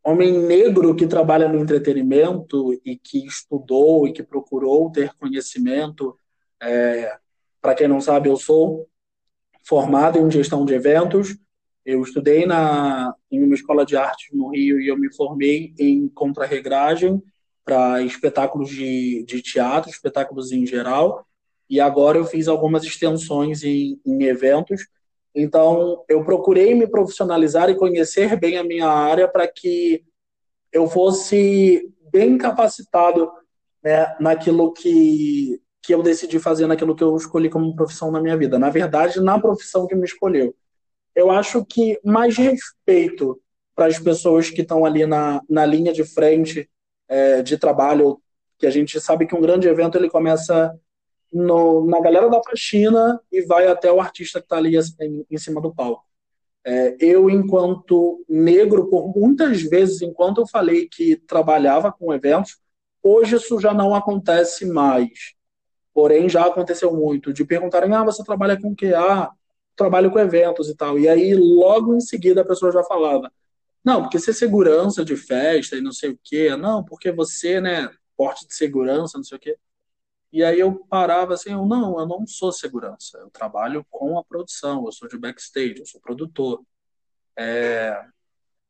homem 0.02 0.38
negro 0.38 0.94
que 0.94 1.06
trabalha 1.06 1.48
no 1.48 1.58
entretenimento 1.58 2.78
e 2.84 2.96
que 2.96 3.26
estudou 3.26 4.06
e 4.06 4.12
que 4.12 4.22
procurou 4.22 4.90
ter 4.90 5.14
conhecimento, 5.14 6.18
é, 6.60 7.16
para 7.60 7.74
quem 7.74 7.88
não 7.88 8.00
sabe, 8.00 8.28
eu 8.28 8.36
sou 8.36 8.88
formado 9.66 10.18
em 10.18 10.30
gestão 10.30 10.64
de 10.64 10.74
eventos, 10.74 11.36
eu 11.84 12.02
estudei 12.02 12.46
na, 12.46 13.14
em 13.30 13.42
uma 13.42 13.54
escola 13.54 13.84
de 13.84 13.96
arte 13.96 14.34
no 14.34 14.48
Rio 14.48 14.80
e 14.80 14.88
eu 14.88 14.96
me 14.96 15.12
formei 15.14 15.74
em 15.78 16.08
contrarregragem 16.08 17.22
para 17.64 18.02
espetáculos 18.02 18.70
de, 18.70 19.24
de 19.26 19.42
teatro, 19.42 19.90
espetáculos 19.90 20.50
em 20.50 20.66
geral. 20.66 21.26
E 21.68 21.80
agora 21.80 22.18
eu 22.18 22.24
fiz 22.24 22.48
algumas 22.48 22.84
extensões 22.84 23.62
em, 23.62 24.00
em 24.04 24.24
eventos. 24.24 24.86
Então, 25.34 26.02
eu 26.08 26.24
procurei 26.24 26.74
me 26.74 26.86
profissionalizar 26.86 27.68
e 27.68 27.76
conhecer 27.76 28.38
bem 28.38 28.56
a 28.56 28.64
minha 28.64 28.88
área 28.88 29.28
para 29.28 29.46
que 29.48 30.04
eu 30.72 30.86
fosse 30.88 31.90
bem 32.10 32.38
capacitado 32.38 33.30
né, 33.82 34.14
naquilo 34.20 34.72
que, 34.72 35.60
que 35.82 35.94
eu 35.94 36.02
decidi 36.02 36.38
fazer, 36.38 36.66
naquilo 36.66 36.94
que 36.94 37.02
eu 37.02 37.16
escolhi 37.16 37.50
como 37.50 37.74
profissão 37.74 38.10
na 38.10 38.20
minha 38.20 38.36
vida. 38.36 38.58
Na 38.58 38.70
verdade, 38.70 39.20
na 39.20 39.38
profissão 39.38 39.86
que 39.86 39.94
me 39.94 40.04
escolheu 40.04 40.54
eu 41.14 41.30
acho 41.30 41.64
que 41.64 41.98
mais 42.04 42.36
respeito 42.36 43.40
para 43.74 43.86
as 43.86 43.98
pessoas 43.98 44.50
que 44.50 44.62
estão 44.62 44.84
ali 44.84 45.06
na, 45.06 45.40
na 45.48 45.66
linha 45.66 45.92
de 45.92 46.04
frente 46.04 46.68
é, 47.08 47.42
de 47.42 47.58
trabalho, 47.58 48.20
que 48.58 48.66
a 48.66 48.70
gente 48.70 49.00
sabe 49.00 49.26
que 49.26 49.34
um 49.34 49.40
grande 49.40 49.68
evento 49.68 49.96
ele 49.96 50.08
começa 50.08 50.74
no, 51.32 51.84
na 51.84 52.00
galera 52.00 52.30
da 52.30 52.40
faxina 52.42 53.20
e 53.30 53.42
vai 53.42 53.66
até 53.66 53.90
o 53.90 54.00
artista 54.00 54.38
que 54.40 54.46
está 54.46 54.56
ali 54.56 54.76
em, 54.76 55.26
em, 55.30 55.38
cima 55.38 55.60
do 55.60 55.74
palco. 55.74 56.04
É, 56.64 56.96
eu, 56.98 57.28
enquanto 57.28 58.24
negro, 58.28 58.88
por 58.88 59.12
muitas 59.14 59.60
vezes, 59.62 60.00
enquanto 60.00 60.40
eu 60.40 60.46
falei 60.46 60.88
que 60.88 61.16
trabalhava 61.16 61.92
com 61.92 62.14
eventos, 62.14 62.58
hoje 63.02 63.36
isso 63.36 63.60
já 63.60 63.74
não 63.74 63.94
acontece 63.94 64.64
mais. 64.64 65.34
Porém, 65.92 66.28
já 66.28 66.46
aconteceu 66.46 66.92
muito 66.94 67.32
de 67.32 67.44
perguntarem: 67.44 67.92
ah, 67.92 68.04
você 68.04 68.24
trabalha 68.24 68.58
com 68.58 68.70
o 68.70 68.76
quê? 68.76 68.94
Ah, 68.96 69.30
trabalho 69.76 70.10
com 70.10 70.18
eventos 70.18 70.68
e 70.68 70.76
tal. 70.76 70.98
E 70.98 71.08
aí, 71.08 71.34
logo 71.34 71.94
em 71.94 72.00
seguida, 72.00 72.40
a 72.42 72.46
pessoa 72.46 72.72
já 72.72 72.82
falava: 72.84 73.30
não, 73.84 74.02
porque 74.02 74.18
você 74.18 74.32
segurança 74.32 75.04
de 75.04 75.16
festa 75.16 75.76
e 75.76 75.80
não 75.80 75.92
sei 75.92 76.10
o 76.10 76.18
quê. 76.22 76.56
Não, 76.56 76.82
porque 76.82 77.12
você, 77.12 77.60
né, 77.60 77.90
porte 78.16 78.46
de 78.46 78.54
segurança, 78.54 79.18
não 79.18 79.24
sei 79.24 79.36
o 79.36 79.40
quê. 79.40 79.58
E 80.32 80.42
aí 80.42 80.58
eu 80.58 80.84
parava 80.88 81.34
assim: 81.34 81.52
eu, 81.52 81.66
não, 81.66 81.98
eu 81.98 82.06
não 82.06 82.26
sou 82.26 82.50
segurança. 82.50 83.18
Eu 83.18 83.30
trabalho 83.30 83.86
com 83.90 84.18
a 84.18 84.24
produção, 84.24 84.84
eu 84.86 84.92
sou 84.92 85.08
de 85.08 85.18
backstage, 85.18 85.78
eu 85.78 85.86
sou 85.86 86.00
produtor. 86.00 86.62
É... 87.36 88.04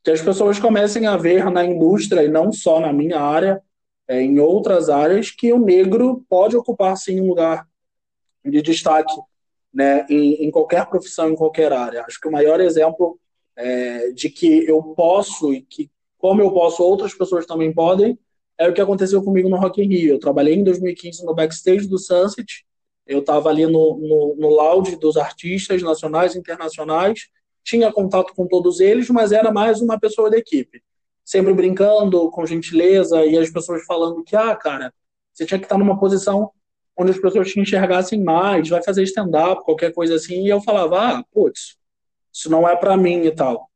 Que 0.03 0.11
as 0.11 0.21
pessoas 0.21 0.59
comecem 0.59 1.07
a 1.07 1.17
ver 1.17 1.51
na 1.51 1.65
indústria, 1.65 2.23
e 2.23 2.29
não 2.29 2.53
só 2.53 2.81
na 2.81 2.93
minha 2.93 3.19
área, 3.21 3.63
é, 4.07 4.21
em 4.21 4.39
outras 4.39 4.91
áreas, 4.91 5.31
que 5.31 5.51
o 5.53 5.59
negro 5.59 6.23
pode 6.29 6.57
ocupar 6.57 6.97
sim 6.97 7.21
um 7.21 7.29
lugar 7.29 7.67
de 8.45 8.61
destaque 8.61 9.15
né, 9.75 10.07
em, 10.09 10.45
em, 10.45 10.51
qualquer 10.51 10.87
profissão, 10.87 11.31
em 11.31 11.35
qualquer 11.35 11.73
área. 11.73 12.05
Acho 12.07 12.21
que 12.21 12.29
o 12.29 12.33
maior 12.33 12.61
exemplo 12.61 13.19
é, 13.57 14.13
de 14.13 14.31
que 14.31 14.65
eu 14.69 14.81
posso 14.97 15.53
e 15.53 15.63
que, 15.63 15.91
como 16.17 16.41
eu 16.41 16.53
posso, 16.53 16.83
outras 16.83 17.13
pessoas 17.13 17.45
também 17.45 17.73
podem, 17.73 18.17
é 18.57 18.69
o 18.69 18.73
que 18.73 18.81
aconteceu 18.81 19.23
comigo 19.23 19.49
no 19.49 19.57
Rock 19.57 19.83
in 19.83 19.89
Rio. 19.89 20.15
Eu 20.15 20.21
trabalhei 20.21 20.55
em 20.55 20.63
2015 20.63 21.25
no 21.25 21.35
backstage 21.35 21.89
do 21.89 21.99
Sunset, 21.99 22.65
eu 23.05 23.19
estava 23.19 23.51
ali 23.51 23.67
no, 23.67 23.99
no, 23.99 24.37
no 24.39 24.97
dos 24.99 25.17
artistas 25.17 25.83
nacionais 25.83 26.35
e 26.35 26.39
internacionais, 26.39 27.29
tinha 27.63 27.93
contato 27.93 28.33
com 28.35 28.47
todos 28.47 28.81
eles, 28.81 29.11
mas 29.11 29.33
era 29.33 29.51
mais 29.51 29.81
uma 29.81 29.99
pessoa 29.99 30.31
da 30.31 30.39
equipe. 30.39 30.83
Sempre 31.25 31.53
brincando, 31.53 32.31
com 32.31 32.47
gentileza, 32.47 33.25
e 33.25 33.37
as 33.37 33.51
pessoas 33.51 33.85
falando 33.85 34.23
que, 34.23 34.37
ah, 34.37 34.55
cara, 34.55 34.93
você 35.33 35.45
tinha 35.45 35.59
que 35.59 35.65
estar 35.65 35.79
numa 35.79 35.99
posição 35.99 36.51
onde 36.97 37.11
as 37.11 37.19
pessoas 37.19 37.51
te 37.51 37.61
enxergassem 37.61 38.23
mais, 38.23 38.69
vai 38.69 38.83
fazer 38.83 39.03
stand-up, 39.03 39.65
qualquer 39.65 39.93
coisa 39.93 40.15
assim, 40.15 40.45
e 40.45 40.49
eu 40.49 40.61
falava, 40.61 41.19
ah, 41.19 41.25
putz, 41.33 41.77
isso 42.33 42.51
não 42.51 42.69
é 42.69 42.77
para 42.77 42.97
mim 42.97 43.25
e 43.25 43.31
tal. 43.31 43.69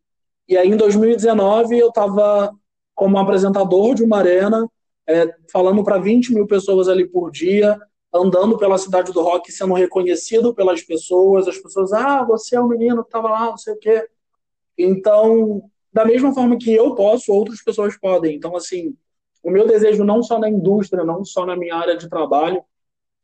E 0.48 0.56
aí, 0.56 0.68
em 0.68 0.76
2019, 0.76 1.78
eu 1.78 1.88
estava 1.88 2.52
como 2.94 3.18
apresentador 3.18 3.94
de 3.94 4.02
uma 4.02 4.18
arena, 4.18 4.68
é, 5.06 5.34
falando 5.52 5.84
para 5.84 5.98
20 5.98 6.34
mil 6.34 6.46
pessoas 6.46 6.88
ali 6.88 7.06
por 7.06 7.30
dia, 7.30 7.78
andando 8.12 8.56
pela 8.56 8.78
cidade 8.78 9.12
do 9.12 9.22
rock, 9.22 9.52
sendo 9.52 9.74
reconhecido 9.74 10.54
pelas 10.54 10.82
pessoas, 10.82 11.46
as 11.46 11.58
pessoas, 11.58 11.92
ah, 11.92 12.24
você 12.24 12.56
é 12.56 12.60
o 12.60 12.68
menino 12.68 13.02
que 13.02 13.08
estava 13.08 13.30
lá, 13.30 13.46
não 13.46 13.56
sei 13.56 13.74
o 13.74 13.78
quê. 13.78 14.08
Então, 14.76 15.62
da 15.92 16.04
mesma 16.04 16.32
forma 16.32 16.56
que 16.56 16.72
eu 16.72 16.94
posso, 16.94 17.32
outras 17.32 17.62
pessoas 17.62 17.98
podem. 17.98 18.36
Então, 18.36 18.56
assim, 18.56 18.94
o 19.42 19.50
meu 19.50 19.66
desejo 19.66 20.04
não 20.04 20.22
só 20.22 20.38
na 20.38 20.48
indústria, 20.48 21.04
não 21.04 21.24
só 21.24 21.44
na 21.44 21.56
minha 21.56 21.74
área 21.74 21.96
de 21.96 22.08
trabalho, 22.08 22.62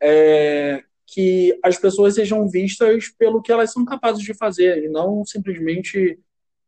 é, 0.06 0.82
que 1.06 1.58
as 1.62 1.78
pessoas 1.78 2.14
sejam 2.14 2.46
vistas 2.46 3.08
pelo 3.08 3.40
que 3.40 3.50
elas 3.50 3.72
são 3.72 3.86
capazes 3.86 4.22
de 4.22 4.34
fazer 4.34 4.84
e 4.84 4.88
não 4.90 5.24
simplesmente 5.24 6.20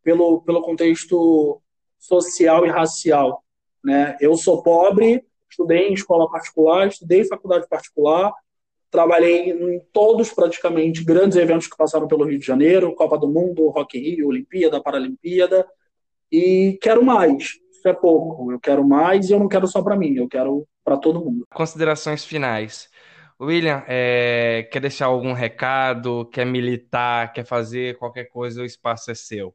pelo, 0.02 0.40
pelo 0.40 0.62
contexto 0.62 1.60
social 1.98 2.64
e 2.64 2.70
racial. 2.70 3.44
Né? 3.84 4.16
Eu 4.22 4.34
sou 4.36 4.62
pobre, 4.62 5.22
estudei 5.50 5.88
em 5.88 5.92
escola 5.92 6.30
particular, 6.30 6.88
estudei 6.88 7.20
em 7.20 7.28
faculdade 7.28 7.68
particular, 7.68 8.32
trabalhei 8.90 9.50
em 9.50 9.80
todos 9.92 10.32
praticamente 10.32 11.04
grandes 11.04 11.36
eventos 11.36 11.66
que 11.66 11.76
passaram 11.76 12.08
pelo 12.08 12.24
Rio 12.24 12.38
de 12.38 12.46
Janeiro, 12.46 12.94
Copa 12.94 13.18
do 13.18 13.28
Mundo, 13.28 13.68
Rock 13.68 13.98
in 13.98 14.00
Rio, 14.00 14.28
Olimpíada, 14.28 14.82
Paralimpíada, 14.82 15.66
e 16.32 16.78
quero 16.80 17.04
mais. 17.04 17.58
Isso 17.70 17.86
é 17.86 17.92
pouco. 17.92 18.50
Eu 18.50 18.58
quero 18.58 18.82
mais 18.82 19.28
e 19.28 19.34
eu 19.34 19.38
não 19.38 19.48
quero 19.48 19.66
só 19.66 19.82
para 19.82 19.96
mim, 19.96 20.14
eu 20.14 20.26
quero 20.26 20.66
para 20.82 20.96
todo 20.96 21.20
mundo. 21.20 21.44
Considerações 21.52 22.24
finais. 22.24 22.88
William, 23.40 23.84
é, 23.86 24.66
quer 24.72 24.80
deixar 24.80 25.06
algum 25.06 25.32
recado? 25.32 26.24
Quer 26.32 26.46
militar? 26.46 27.32
Quer 27.32 27.44
fazer 27.44 27.98
qualquer 27.98 28.24
coisa? 28.24 28.62
O 28.62 28.64
espaço 28.64 29.10
é 29.10 29.14
seu. 29.14 29.54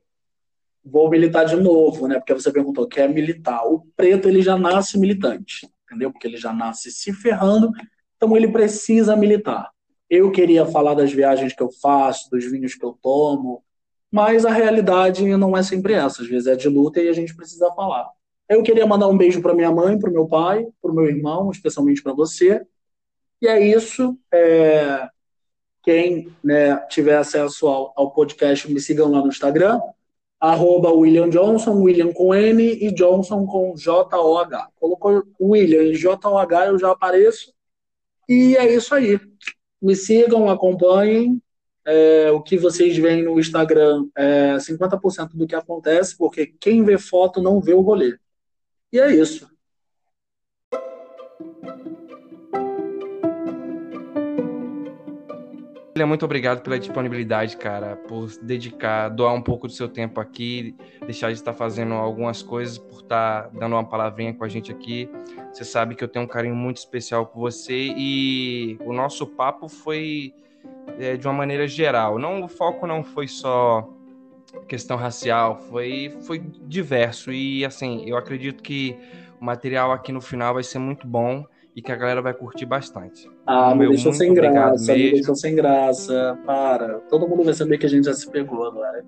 Vou 0.84 1.10
militar 1.10 1.46
de 1.46 1.56
novo, 1.56 2.08
né? 2.08 2.20
Porque 2.20 2.34
você 2.34 2.52
perguntou, 2.52 2.88
quer 2.88 3.10
militar? 3.10 3.64
O 3.66 3.86
preto 3.96 4.28
ele 4.28 4.42
já 4.42 4.58
nasce 4.58 5.00
militante, 5.00 5.68
entendeu? 5.86 6.12
Porque 6.12 6.28
ele 6.28 6.38
já 6.38 6.54
nasce 6.54 6.92
se 6.92 7.12
ferrando, 7.12 7.72
então 8.16 8.36
ele 8.36 8.48
precisa 8.52 9.16
militar. 9.16 9.70
Eu 10.10 10.32
queria 10.32 10.66
falar 10.66 10.94
das 10.94 11.12
viagens 11.12 11.54
que 11.54 11.62
eu 11.62 11.70
faço, 11.72 12.30
dos 12.30 12.46
vinhos 12.46 12.76
que 12.76 12.86
eu 12.86 12.98
tomo, 13.02 13.64
mas 14.12 14.46
a 14.46 14.52
realidade 14.52 15.26
não 15.38 15.56
é 15.56 15.64
sempre 15.64 15.94
essa. 15.94 16.22
Às 16.22 16.28
vezes 16.28 16.48
é 16.48 16.56
de 16.56 16.68
luta 16.68 17.02
e 17.02 17.10
a 17.10 17.14
gente 17.14 17.36
precisa 17.36 17.72
falar. 17.72 18.08
Eu 18.50 18.62
queria 18.62 18.86
mandar 18.86 19.08
um 19.08 19.18
beijo 19.18 19.42
para 19.42 19.54
minha 19.54 19.72
mãe, 19.72 19.98
para 19.98 20.10
o 20.10 20.14
meu 20.14 20.28
pai, 20.28 20.68
para 20.82 20.92
o 20.92 20.94
meu 20.96 21.06
irmão, 21.06 21.50
especialmente 21.50 22.04
para 22.04 22.14
você 22.14 22.62
e 23.42 23.48
é 23.48 23.60
isso. 23.60 24.18
É, 24.32 25.10
quem 25.84 26.32
né, 26.44 26.78
tiver 26.88 27.18
acesso 27.18 27.68
ao, 27.68 27.94
ao, 27.96 28.12
podcast, 28.12 28.72
me 28.72 28.80
sigam 28.80 29.10
lá 29.10 29.20
no 29.20 29.28
Instagram, 29.28 29.80
arroba 30.40 30.92
William 30.92 31.30
Johnson, 31.30 31.82
William 31.82 32.14
com 32.14 32.36
N 32.36 32.64
e 32.64 32.92
Johnson 32.92 33.46
com 33.46 33.76
J-O-H. 33.76 34.70
Colocou 34.80 35.24
William 35.40 35.84
e 35.84 35.96
J-O-H, 35.96 36.68
eu 36.68 36.80
já 36.80 36.92
apareço. 36.92 37.54
E 38.30 38.56
é 38.56 38.74
isso 38.74 38.94
aí. 38.94 39.20
Me 39.82 39.96
sigam, 39.96 40.50
acompanhem. 40.50 41.42
É, 41.84 42.30
o 42.32 42.42
que 42.42 42.58
vocês 42.58 42.96
veem 42.96 43.24
no 43.24 43.40
Instagram 43.40 44.06
é 44.16 44.56
50% 44.58 45.30
do 45.34 45.48
que 45.48 45.56
acontece, 45.56 46.16
porque 46.16 46.46
quem 46.46 46.84
vê 46.84 46.98
foto 47.00 47.42
não 47.42 47.60
vê 47.60 47.74
o 47.74 47.82
rolê. 47.82 48.18
E 48.94 49.00
é 49.00 49.12
isso. 49.12 49.50
Muito 56.06 56.26
obrigado 56.26 56.62
pela 56.62 56.80
disponibilidade, 56.80 57.58
cara, 57.58 57.96
por 57.96 58.30
dedicar, 58.42 59.10
doar 59.10 59.34
um 59.34 59.42
pouco 59.42 59.68
do 59.68 59.74
seu 59.74 59.88
tempo 59.88 60.20
aqui, 60.20 60.76
deixar 61.06 61.28
de 61.28 61.34
estar 61.34 61.54
fazendo 61.54 61.94
algumas 61.94 62.42
coisas, 62.42 62.78
por 62.78 63.02
estar 63.02 63.50
dando 63.50 63.74
uma 63.74 63.84
palavrinha 63.84 64.34
com 64.34 64.44
a 64.44 64.50
gente 64.50 64.72
aqui. 64.72 65.10
Você 65.52 65.64
sabe 65.64 65.96
que 65.96 66.04
eu 66.04 66.08
tenho 66.08 66.26
um 66.26 66.28
carinho 66.28 66.56
muito 66.56 66.78
especial 66.78 67.26
por 67.26 67.40
você 67.40 67.94
e 67.96 68.78
o 68.86 68.94
nosso 68.94 69.28
papo 69.28 69.68
foi 69.68 70.34
é, 71.00 71.18
de 71.18 71.28
uma 71.28 71.34
maneira 71.34 71.68
geral. 71.68 72.18
Não, 72.18 72.44
o 72.44 72.48
foco 72.48 72.86
não 72.88 73.04
foi 73.04 73.28
só 73.28 73.88
questão 74.68 74.98
racial, 74.98 75.58
foi, 75.58 76.18
foi 76.22 76.40
diverso 76.40 77.32
e 77.32 77.66
assim, 77.66 78.04
eu 78.06 78.18
acredito 78.18 78.62
que 78.62 78.98
o 79.40 79.46
material 79.46 79.92
aqui 79.92 80.12
no 80.12 80.22
final 80.22 80.54
vai 80.54 80.64
ser 80.64 80.80
muito 80.80 81.08
bom 81.08 81.46
e 81.76 81.82
que 81.82 81.92
a 81.92 81.96
galera 81.96 82.22
vai 82.22 82.34
curtir 82.34 82.66
bastante. 82.66 83.30
Ah, 83.46 83.74
me 83.74 83.88
deixou 83.88 84.14
sem 84.14 84.34
graça, 84.34 84.94
me 84.94 85.12
deixou 85.12 85.36
sem 85.36 85.56
graça. 85.56 86.38
Para. 86.46 87.00
Todo 87.02 87.28
mundo 87.28 87.44
vai 87.44 87.54
saber 87.54 87.78
que 87.78 87.86
a 87.86 87.90
gente 87.90 88.06
já 88.06 88.14
se 88.14 88.30
pegou 88.30 88.66
agora. 88.66 89.06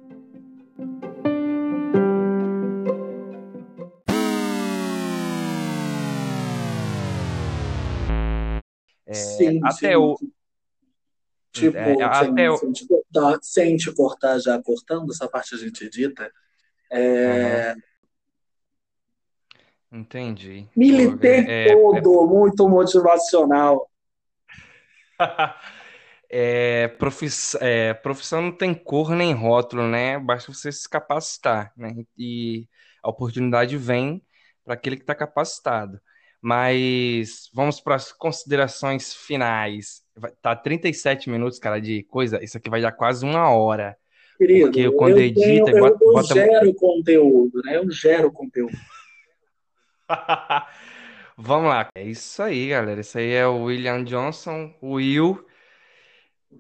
É, 9.05 9.13
sim, 9.13 9.59
até 9.63 9.89
sim. 9.89 9.95
o 9.95 10.15
Tipo, 11.53 11.77
é, 11.77 12.01
até 12.01 12.49
o... 12.49 12.57
sem, 12.57 12.73
cortar, 12.87 13.39
sem 13.43 13.77
te 13.77 13.93
cortar 13.93 14.39
já 14.39 14.59
cortando, 14.59 15.11
essa 15.11 15.29
parte 15.29 15.53
a 15.53 15.57
gente 15.57 15.85
edita. 15.85 16.31
É... 16.91 17.73
Uhum. 17.75 17.81
Entendi. 19.93 20.67
Militei 20.75 21.45
é, 21.45 21.69
é, 21.69 21.75
todo, 21.75 22.23
é... 22.23 22.27
muito 22.27 22.67
motivacional. 22.67 23.87
é, 26.27 26.87
profiss... 26.87 27.55
é, 27.61 27.93
profissão 27.93 28.41
não 28.41 28.51
tem 28.51 28.73
cor 28.73 29.11
nem 29.11 29.33
rótulo, 29.33 29.87
né? 29.87 30.17
Basta 30.17 30.51
você 30.51 30.71
se 30.71 30.89
capacitar, 30.89 31.71
né? 31.77 31.93
E 32.17 32.67
a 33.03 33.09
oportunidade 33.11 33.77
vem 33.77 34.23
para 34.65 34.73
aquele 34.73 34.95
que 34.95 35.03
está 35.03 35.13
capacitado. 35.13 36.01
Mas 36.41 37.49
vamos 37.53 37.79
para 37.79 37.93
as 37.95 38.11
considerações 38.11 39.13
finais. 39.13 40.01
Tá 40.41 40.55
37 40.55 41.29
minutos, 41.29 41.59
cara, 41.59 41.79
de 41.79 42.01
coisa. 42.03 42.43
Isso 42.43 42.57
aqui 42.57 42.69
vai 42.69 42.81
dar 42.81 42.91
quase 42.93 43.23
uma 43.23 43.47
hora. 43.49 43.95
Querido, 44.39 44.65
porque 44.65 44.91
quando 44.91 45.19
eu, 45.19 45.25
edita, 45.25 45.65
tenho, 45.65 45.85
eu, 45.85 45.99
eu 46.01 46.23
gero 46.23 46.73
conteúdo, 46.73 47.61
né? 47.63 47.77
Eu 47.77 47.89
gero 47.91 48.31
conteúdo. 48.31 48.75
Vamos 51.37 51.69
lá. 51.69 51.87
É 51.95 52.03
isso 52.03 52.41
aí, 52.41 52.69
galera. 52.69 53.01
Isso 53.01 53.17
aí 53.17 53.31
é 53.31 53.47
o 53.47 53.63
William 53.63 54.03
Johnson, 54.03 54.73
Will. 54.81 55.45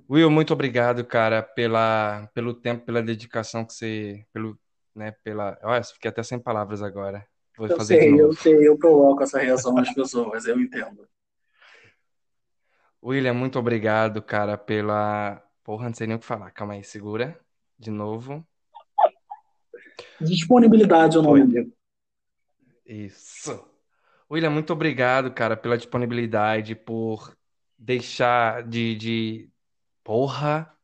Will, 0.09 0.29
muito 0.29 0.53
obrigado, 0.53 1.05
cara, 1.05 1.43
pela, 1.43 2.29
pelo 2.33 2.53
tempo, 2.53 2.85
pela 2.85 3.01
dedicação 3.01 3.63
que 3.63 3.73
você, 3.73 4.25
pelo, 4.33 4.57
né, 4.95 5.11
pela. 5.23 5.57
Olha, 5.63 5.83
fiquei 5.83 6.09
até 6.09 6.23
sem 6.23 6.39
palavras 6.39 6.81
agora. 6.81 7.25
Vou 7.55 7.67
eu 7.67 7.77
fazer 7.77 7.99
sei, 7.99 8.19
eu 8.19 8.33
sei, 8.33 8.67
eu 8.67 8.77
coloco 8.79 9.21
essa 9.21 9.39
reação 9.39 9.73
nas 9.73 9.93
pessoas, 9.93 10.45
eu 10.45 10.59
entendo. 10.59 11.07
William, 13.03 13.33
muito 13.33 13.59
obrigado, 13.59 14.21
cara, 14.21 14.57
pela. 14.57 15.43
Porra, 15.63 15.87
não 15.87 15.93
sei 15.93 16.07
nem 16.07 16.15
o 16.15 16.19
que 16.19 16.25
falar. 16.25 16.51
Calma 16.51 16.73
aí, 16.73 16.83
segura. 16.83 17.39
De 17.77 17.91
novo. 17.91 18.45
Disponibilidade 20.19 21.17
é 21.17 21.19
o 21.19 21.23
nome 21.23 21.45
dele. 21.45 21.73
Isso. 22.85 23.65
William, 24.31 24.49
muito 24.51 24.73
obrigado, 24.73 25.33
cara, 25.33 25.57
pela 25.57 25.77
disponibilidade, 25.77 26.75
por 26.75 27.37
deixar 27.77 28.63
de, 28.67 28.95
de... 28.95 29.51
Porra! 30.03 30.77